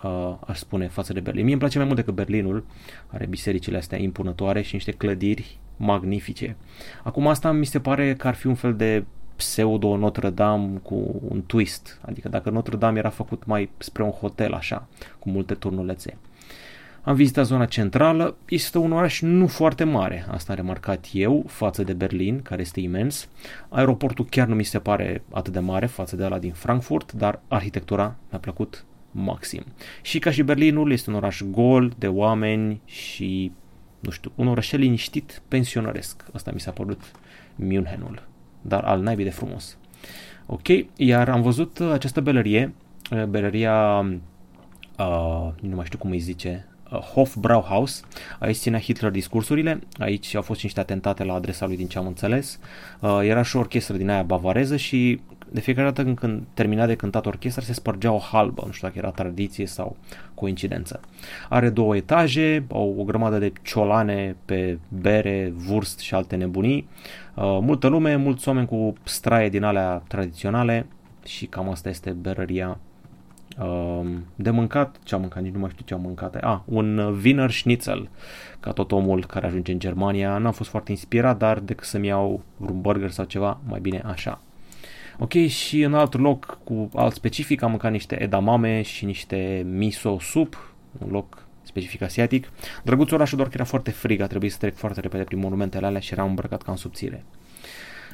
uh, 0.02 0.34
aș 0.46 0.58
spune, 0.58 0.88
față 0.88 1.12
de 1.12 1.20
Berlin. 1.20 1.42
Mie 1.42 1.52
îmi 1.52 1.60
place 1.60 1.78
mai 1.78 1.86
mult 1.86 1.98
decât 1.98 2.14
Berlinul, 2.14 2.64
are 3.06 3.26
bisericile 3.26 3.76
astea 3.76 3.98
impunătoare 3.98 4.62
și 4.62 4.74
niște 4.74 4.92
clădiri 4.92 5.58
magnifice. 5.76 6.56
Acum 7.02 7.26
asta 7.26 7.52
mi 7.52 7.66
se 7.66 7.80
pare 7.80 8.14
că 8.14 8.28
ar 8.28 8.34
fi 8.34 8.46
un 8.46 8.54
fel 8.54 8.76
de 8.76 9.04
pseudo 9.36 9.96
Notre 9.96 10.30
Dame 10.30 10.78
cu 10.82 11.20
un 11.28 11.42
twist, 11.46 12.00
adică 12.00 12.28
dacă 12.28 12.50
Notre 12.50 12.76
Dame 12.76 12.98
era 12.98 13.10
făcut 13.10 13.44
mai 13.44 13.70
spre 13.78 14.02
un 14.02 14.10
hotel 14.10 14.52
așa, 14.52 14.88
cu 15.18 15.30
multe 15.30 15.54
turnulețe. 15.54 16.16
Am 17.02 17.14
vizitat 17.14 17.46
zona 17.46 17.64
centrală, 17.64 18.36
este 18.48 18.78
un 18.78 18.92
oraș 18.92 19.20
nu 19.20 19.46
foarte 19.46 19.84
mare, 19.84 20.24
asta 20.30 20.52
am 20.52 20.58
remarcat 20.58 21.06
eu, 21.12 21.44
față 21.46 21.82
de 21.82 21.92
Berlin, 21.92 22.42
care 22.42 22.60
este 22.60 22.80
imens. 22.80 23.28
Aeroportul 23.68 24.24
chiar 24.24 24.46
nu 24.46 24.54
mi 24.54 24.62
se 24.62 24.78
pare 24.78 25.22
atât 25.32 25.52
de 25.52 25.58
mare 25.58 25.86
față 25.86 26.16
de 26.16 26.24
ala 26.24 26.38
din 26.38 26.52
Frankfurt, 26.52 27.12
dar 27.12 27.40
arhitectura 27.48 28.16
mi-a 28.30 28.38
plăcut 28.38 28.84
maxim. 29.10 29.64
Și 30.02 30.18
ca 30.18 30.30
și 30.30 30.42
Berlinul, 30.42 30.92
este 30.92 31.10
un 31.10 31.16
oraș 31.16 31.42
gol 31.50 31.92
de 31.98 32.08
oameni 32.08 32.80
și, 32.84 33.52
nu 34.00 34.10
știu, 34.10 34.32
un 34.34 34.48
orașel 34.48 34.80
liniștit, 34.80 35.42
pensionăresc. 35.48 36.24
Asta 36.32 36.50
mi 36.54 36.60
s-a 36.60 36.70
părut 36.70 37.00
Münchenul, 37.56 38.28
dar 38.60 38.84
al 38.84 39.00
naibii 39.00 39.24
de 39.24 39.30
frumos. 39.30 39.78
Ok, 40.46 40.66
iar 40.96 41.28
am 41.28 41.42
văzut 41.42 41.80
această 41.80 42.20
belărie, 42.20 42.74
belăria 43.28 43.98
uh, 44.98 45.48
nu 45.60 45.76
mai 45.76 45.84
știu 45.84 45.98
cum 45.98 46.10
îi 46.10 46.18
zice, 46.18 46.66
uh, 46.72 46.77
Hofbrauhaus, 46.90 48.04
aici 48.38 48.56
ținea 48.56 48.78
Hitler 48.78 49.10
discursurile, 49.10 49.80
aici 49.98 50.34
au 50.34 50.42
fost 50.42 50.62
niște 50.62 50.80
atentate 50.80 51.24
la 51.24 51.34
adresa 51.34 51.66
lui 51.66 51.76
din 51.76 51.88
ce 51.88 51.98
am 51.98 52.06
înțeles, 52.06 52.58
uh, 53.00 53.20
era 53.22 53.42
și 53.42 53.56
o 53.56 53.58
orchestră 53.58 53.96
din 53.96 54.10
aia 54.10 54.22
bavareză 54.22 54.76
și 54.76 55.20
de 55.50 55.60
fiecare 55.60 55.90
dată 55.90 56.12
când 56.12 56.42
termina 56.54 56.86
de 56.86 56.94
cântat 56.94 57.26
orchestra 57.26 57.62
se 57.62 57.72
spărgea 57.72 58.12
o 58.12 58.18
halbă, 58.18 58.62
nu 58.66 58.72
știu 58.72 58.86
dacă 58.86 58.98
era 58.98 59.10
tradiție 59.10 59.66
sau 59.66 59.96
coincidență. 60.34 61.00
Are 61.48 61.68
două 61.68 61.96
etaje, 61.96 62.64
au 62.72 62.94
o 62.98 63.04
grămadă 63.04 63.38
de 63.38 63.52
ciolane 63.62 64.36
pe 64.44 64.78
bere, 64.88 65.52
vurst 65.54 65.98
și 65.98 66.14
alte 66.14 66.36
nebunii, 66.36 66.88
uh, 67.34 67.44
multă 67.44 67.86
lume, 67.86 68.16
mulți 68.16 68.48
oameni 68.48 68.66
cu 68.66 68.92
straie 69.02 69.48
din 69.48 69.62
alea 69.62 70.02
tradiționale 70.08 70.86
și 71.24 71.46
cam 71.46 71.68
asta 71.70 71.88
este 71.88 72.10
berăria 72.10 72.68
Um, 72.68 72.87
de 74.34 74.50
mâncat, 74.50 74.96
ce 75.02 75.14
am 75.14 75.20
mâncat, 75.20 75.42
nici 75.42 75.52
nu 75.52 75.58
mai 75.58 75.70
știu 75.70 75.84
ce 75.84 75.94
am 75.94 76.00
mâncat. 76.00 76.34
Ah, 76.34 76.58
un 76.64 76.98
Wiener 76.98 77.50
Schnitzel, 77.50 78.08
ca 78.60 78.72
tot 78.72 78.92
omul 78.92 79.26
care 79.26 79.46
ajunge 79.46 79.72
în 79.72 79.78
Germania. 79.78 80.38
N-am 80.38 80.52
fost 80.52 80.70
foarte 80.70 80.90
inspirat, 80.90 81.38
dar 81.38 81.58
decât 81.58 81.86
să-mi 81.86 82.06
iau 82.06 82.42
vreun 82.56 82.80
burger 82.80 83.10
sau 83.10 83.24
ceva, 83.24 83.60
mai 83.66 83.80
bine 83.80 84.02
așa. 84.06 84.40
Ok, 85.18 85.32
și 85.32 85.82
în 85.82 85.94
alt 85.94 86.18
loc 86.18 86.58
cu 86.64 86.90
alt 86.94 87.14
specific 87.14 87.62
am 87.62 87.70
mâncat 87.70 87.90
niște 87.90 88.22
edamame 88.22 88.82
și 88.82 89.04
niște 89.04 89.66
miso 89.68 90.18
soup, 90.18 90.74
un 90.98 91.10
loc 91.10 91.46
specific 91.62 92.02
asiatic. 92.02 92.50
Drăguț 92.84 93.10
orașul 93.10 93.36
doar 93.36 93.48
că 93.48 93.54
era 93.56 93.64
foarte 93.64 93.90
frig, 93.90 94.20
a 94.20 94.26
trebuit 94.26 94.52
să 94.52 94.58
trec 94.58 94.76
foarte 94.76 95.00
repede 95.00 95.24
prin 95.24 95.38
monumentele 95.38 95.86
alea 95.86 96.00
și 96.00 96.12
eram 96.12 96.28
îmbrăcat 96.28 96.62
ca 96.62 96.70
în 96.70 96.76
subțire. 96.76 97.24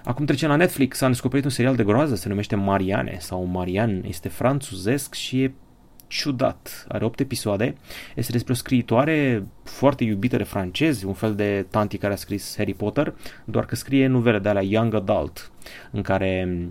Acum 0.04 0.24
trecem 0.24 0.48
la 0.48 0.56
Netflix, 0.56 1.00
a 1.00 1.06
descoperit 1.08 1.44
un 1.44 1.50
serial 1.50 1.76
de 1.76 1.84
groază, 1.84 2.14
se 2.14 2.28
numește 2.28 2.56
Mariane 2.56 3.16
sau 3.20 3.44
Marian, 3.44 4.04
este 4.06 4.28
franțuzesc 4.28 5.14
și 5.14 5.42
e 5.42 5.54
ciudat. 6.06 6.86
Are 6.88 7.04
8 7.04 7.20
episoade. 7.20 7.74
Este 8.14 8.32
despre 8.32 8.52
o 8.52 8.56
scriitoare 8.56 9.46
foarte 9.62 10.04
iubită 10.04 10.36
de 10.36 10.42
francezi, 10.42 11.04
un 11.04 11.12
fel 11.12 11.34
de 11.34 11.66
tanti 11.70 11.98
care 11.98 12.12
a 12.12 12.16
scris 12.16 12.54
Harry 12.56 12.74
Potter, 12.74 13.14
doar 13.44 13.64
că 13.64 13.74
scrie 13.74 14.06
nuvele 14.06 14.38
de 14.38 14.48
alea 14.48 14.62
young 14.62 14.94
adult, 14.94 15.50
în 15.90 16.02
care 16.02 16.48
uh, 16.48 16.66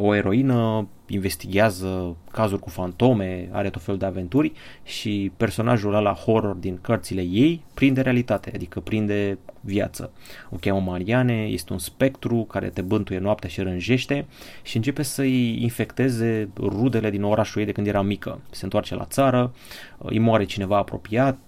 o 0.00 0.14
eroină 0.14 0.88
investigează 1.06 2.16
cazuri 2.30 2.60
cu 2.60 2.68
fantome, 2.68 3.48
are 3.52 3.70
tot 3.70 3.82
felul 3.82 4.00
de 4.00 4.06
aventuri 4.06 4.52
și 4.84 5.32
personajul 5.36 5.94
ăla 5.94 6.12
horror 6.12 6.54
din 6.54 6.78
cărțile 6.80 7.20
ei 7.20 7.62
prinde 7.74 8.00
realitate, 8.00 8.50
adică 8.54 8.80
prinde 8.80 9.38
viață. 9.60 10.10
O 10.50 10.56
cheamă 10.60 10.80
Mariane, 10.80 11.42
este 11.42 11.72
un 11.72 11.78
spectru 11.78 12.44
care 12.44 12.68
te 12.68 12.82
bântuie 12.82 13.18
noaptea 13.18 13.48
și 13.48 13.60
rânjește 13.60 14.26
și 14.62 14.76
începe 14.76 15.02
să-i 15.02 15.62
infecteze 15.62 16.48
rudele 16.56 17.10
din 17.10 17.22
orașul 17.22 17.60
ei 17.60 17.66
de 17.66 17.72
când 17.72 17.86
era 17.86 18.02
mică. 18.02 18.40
Se 18.50 18.64
întoarce 18.64 18.94
la 18.94 19.04
țară, 19.04 19.52
îi 19.98 20.18
moare 20.18 20.44
cineva 20.44 20.76
apropiat, 20.76 21.38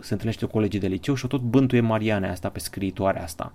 se 0.00 0.12
întâlnește 0.12 0.44
cu 0.44 0.50
colegii 0.50 0.80
de 0.80 0.86
liceu 0.86 1.14
și 1.14 1.24
o 1.24 1.28
tot 1.28 1.40
bântuie 1.40 1.80
Mariane 1.80 2.28
asta 2.28 2.48
pe 2.48 2.58
scriitoarea 2.58 3.22
asta. 3.22 3.52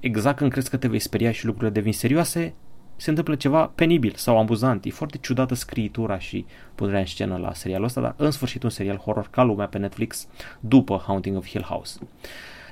Exact 0.00 0.36
când 0.36 0.50
crezi 0.50 0.70
că 0.70 0.76
te 0.76 0.88
vei 0.88 0.98
speria 0.98 1.32
și 1.32 1.44
lucrurile 1.46 1.72
devin 1.72 1.92
serioase, 1.92 2.54
se 3.02 3.10
întâmplă 3.10 3.34
ceva 3.34 3.70
penibil 3.74 4.12
sau 4.16 4.38
amuzant. 4.38 4.84
E 4.84 4.90
foarte 4.90 5.18
ciudată 5.20 5.54
scriitura 5.54 6.18
și 6.18 6.46
punerea 6.74 7.00
în 7.00 7.06
scenă 7.06 7.36
la 7.36 7.52
serialul 7.54 7.86
ăsta, 7.86 8.00
dar 8.00 8.14
în 8.16 8.30
sfârșit 8.30 8.62
un 8.62 8.70
serial 8.70 8.96
horror 8.96 9.28
ca 9.30 9.42
lumea 9.42 9.66
pe 9.66 9.78
Netflix 9.78 10.28
după 10.60 11.02
Haunting 11.06 11.36
of 11.36 11.48
Hill 11.48 11.64
House. 11.64 11.98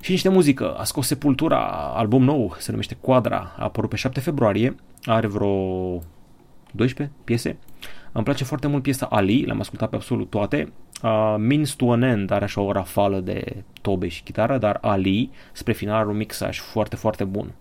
Și 0.01 0.11
niște 0.11 0.29
muzică. 0.29 0.75
A 0.75 0.85
scos 0.85 1.07
Sepultura, 1.07 1.67
album 1.95 2.25
nou, 2.25 2.55
se 2.59 2.71
numește 2.71 2.97
Quadra, 3.01 3.55
a 3.59 3.63
apărut 3.63 3.91
pe 3.91 3.97
7 3.97 4.21
februarie, 4.21 4.77
are 5.05 5.27
vreo 5.27 5.99
12 6.71 7.17
piese. 7.25 7.57
Îmi 8.13 8.25
place 8.25 8.45
foarte 8.45 8.67
mult 8.67 8.83
piesa 8.83 9.07
Ali, 9.07 9.45
le-am 9.45 9.61
ascultat 9.61 9.89
pe 9.89 9.97
absolut 9.97 10.31
toate. 10.31 10.73
Uh, 11.03 11.35
Means 11.39 11.73
to 11.73 11.93
an 11.93 12.03
End 12.03 12.31
are 12.31 12.45
așa 12.45 12.61
o 12.61 12.73
rafală 12.73 13.21
de 13.21 13.65
tobe 13.81 14.09
și 14.09 14.23
chitară, 14.23 14.59
dar 14.59 14.79
Ali, 14.81 15.31
spre 15.53 15.73
final, 15.73 15.97
are 15.97 16.09
un 16.09 16.17
mixaj 16.17 16.59
foarte, 16.59 16.97
foarte 16.97 17.25
bun. 17.25 17.53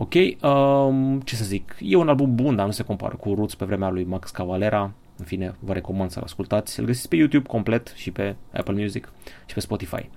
Ok, 0.00 0.14
um, 0.42 1.20
ce 1.20 1.34
să 1.34 1.44
zic, 1.44 1.76
e 1.80 1.96
un 1.96 2.08
album 2.08 2.34
bun, 2.34 2.56
dar 2.56 2.66
nu 2.66 2.72
se 2.72 2.82
compară 2.82 3.16
cu 3.16 3.34
Roots 3.34 3.54
pe 3.54 3.64
vremea 3.64 3.90
lui 3.90 4.04
Max 4.04 4.30
Cavalera. 4.30 4.90
În 5.16 5.24
fine, 5.24 5.54
vă 5.58 5.72
recomand 5.72 6.10
să-l 6.10 6.22
ascultați. 6.22 6.80
Îl 6.80 6.86
găsiți 6.86 7.08
pe 7.08 7.16
YouTube 7.16 7.48
complet 7.48 7.92
și 7.96 8.10
pe 8.10 8.34
Apple 8.52 8.74
Music 8.74 9.12
și 9.46 9.54
pe 9.54 9.60
Spotify. 9.60 10.08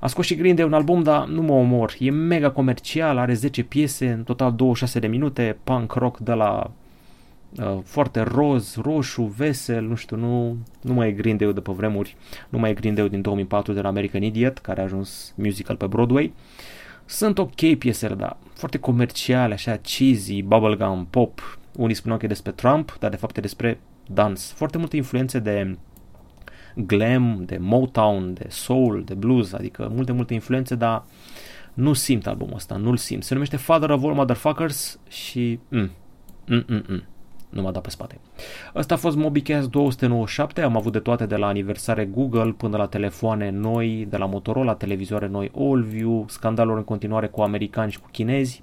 A 0.00 0.06
scos 0.06 0.26
și 0.26 0.34
Green 0.34 0.54
Day 0.54 0.64
un 0.64 0.72
album, 0.72 1.02
dar 1.02 1.26
nu 1.26 1.42
mă 1.42 1.52
omor. 1.52 1.94
E 1.98 2.10
mega 2.10 2.50
comercial, 2.50 3.18
are 3.18 3.34
10 3.34 3.62
piese, 3.62 4.10
în 4.10 4.22
total 4.22 4.52
26 4.52 4.98
de 4.98 5.06
minute, 5.06 5.56
punk 5.64 5.92
rock 5.92 6.18
de 6.18 6.32
la 6.32 6.70
uh, 7.58 7.78
foarte 7.84 8.20
roz, 8.20 8.76
roșu, 8.82 9.22
vesel, 9.22 9.84
nu 9.84 9.94
știu, 9.94 10.16
nu, 10.16 10.56
nu 10.80 10.92
mai 10.92 11.08
e 11.08 11.12
Green 11.12 11.36
Day 11.36 11.52
de 11.52 11.60
pe 11.60 11.72
vremuri, 11.72 12.16
nu 12.48 12.58
mai 12.58 12.70
e 12.70 12.74
Green 12.74 12.94
Day 12.94 13.08
din 13.08 13.22
2004 13.22 13.72
de 13.72 13.80
la 13.80 13.88
American 13.88 14.22
Idiot, 14.22 14.58
care 14.58 14.80
a 14.80 14.84
ajuns 14.84 15.32
musical 15.36 15.76
pe 15.76 15.86
Broadway. 15.86 16.24
Uh, 16.24 16.77
sunt 17.08 17.38
ok 17.38 17.74
piesele, 17.78 18.14
dar 18.14 18.36
foarte 18.54 18.78
comerciale, 18.78 19.54
așa, 19.54 19.76
cheesy, 19.76 20.42
bubblegum, 20.42 21.06
pop. 21.10 21.58
Unii 21.76 21.94
spuneau 21.94 22.18
că 22.18 22.24
e 22.24 22.28
despre 22.28 22.52
Trump, 22.52 22.96
dar 22.98 23.10
de 23.10 23.16
fapt 23.16 23.36
e 23.36 23.40
despre 23.40 23.80
dans. 24.06 24.52
Foarte 24.52 24.78
multe 24.78 24.96
influențe 24.96 25.38
de 25.38 25.78
glam, 26.74 27.42
de 27.46 27.58
Motown, 27.60 28.34
de 28.34 28.46
soul, 28.48 29.02
de 29.04 29.14
blues, 29.14 29.52
adică 29.52 29.90
multe, 29.94 30.12
multe 30.12 30.34
influențe, 30.34 30.74
dar 30.74 31.04
nu 31.74 31.92
simt 31.92 32.26
albumul 32.26 32.54
ăsta, 32.54 32.76
nu-l 32.76 32.96
simt. 32.96 33.24
Se 33.24 33.32
numește 33.32 33.56
Father 33.56 33.90
of 33.90 34.04
All 34.04 34.14
Motherfuckers 34.14 34.98
și... 35.08 35.58
Mm, 35.68 35.90
mm, 36.46 36.64
mm, 36.66 36.84
mm 36.88 37.02
nu 37.48 37.62
m-a 37.62 37.70
dat 37.70 37.82
pe 37.82 37.90
spate. 37.90 38.20
Ăsta 38.74 38.94
a 38.94 38.96
fost 38.96 39.16
MobiCast 39.16 39.70
297, 39.70 40.60
am 40.60 40.76
avut 40.76 40.92
de 40.92 40.98
toate 40.98 41.26
de 41.26 41.36
la 41.36 41.46
aniversare 41.46 42.04
Google 42.04 42.52
până 42.52 42.76
la 42.76 42.86
telefoane 42.86 43.50
noi, 43.50 44.06
de 44.10 44.16
la 44.16 44.26
Motorola, 44.26 44.74
televizoare 44.74 45.26
noi 45.26 45.50
AllView, 45.58 46.24
scandaluri 46.28 46.78
în 46.78 46.84
continuare 46.84 47.26
cu 47.26 47.40
americani 47.40 47.90
și 47.90 48.00
cu 48.00 48.08
chinezi 48.12 48.62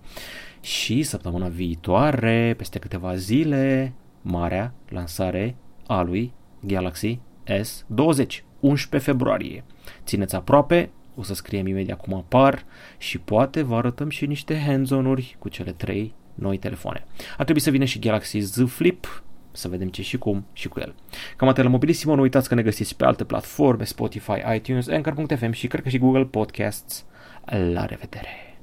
și 0.62 1.04
săptămâna 1.04 1.48
viitoare, 1.48 2.54
peste 2.58 2.80
câteva 2.80 3.16
zile, 3.16 3.94
marea 4.22 4.74
lansare 4.90 5.56
a 5.88 6.02
lui 6.02 6.34
Galaxy 6.60 7.20
S20, 7.46 8.44
11 8.60 9.12
februarie. 9.12 9.64
Țineți 10.04 10.36
aproape, 10.36 10.90
o 11.16 11.24
să 11.24 11.34
scriem 11.34 11.68
imediat 11.68 12.02
cum 12.02 12.14
apar 12.14 12.66
și 12.98 13.18
poate 13.18 13.62
vă 13.62 13.76
arătăm 13.76 14.10
și 14.10 14.26
niște 14.26 14.60
hands-on-uri 14.60 15.36
cu 15.40 15.50
cele 15.50 15.72
trei 15.72 16.14
noi 16.36 16.58
telefoane. 16.58 17.06
Ar 17.38 17.44
trebui 17.44 17.62
să 17.62 17.70
vină 17.70 17.86
și 17.86 18.00
Galaxy 18.00 18.40
Z 18.40 18.68
Flip, 18.68 19.24
să 19.52 19.68
vedem 19.68 19.88
ce 19.88 20.02
și 20.02 20.18
cum 20.18 20.46
și 20.54 20.68
cu 20.68 20.80
el. 20.80 20.96
Cam 21.36 21.48
atât 21.48 21.64
la 21.64 21.70
Mobilissimo, 21.70 22.16
nu 22.16 22.22
uitați 22.22 22.48
că 22.48 22.56
ne 22.56 22.62
găsiți 22.62 22.96
pe 22.96 23.06
alte 23.06 23.24
platforme, 23.24 23.84
Spotify, 23.84 24.56
iTunes, 24.56 24.88
Anchor.fm 24.88 25.52
și 25.52 25.68
cred 25.68 25.84
că 25.84 25.90
și 25.90 25.98
Google 25.98 26.26
Podcasts. 26.26 27.06
La 27.46 27.86
revedere! 27.86 28.55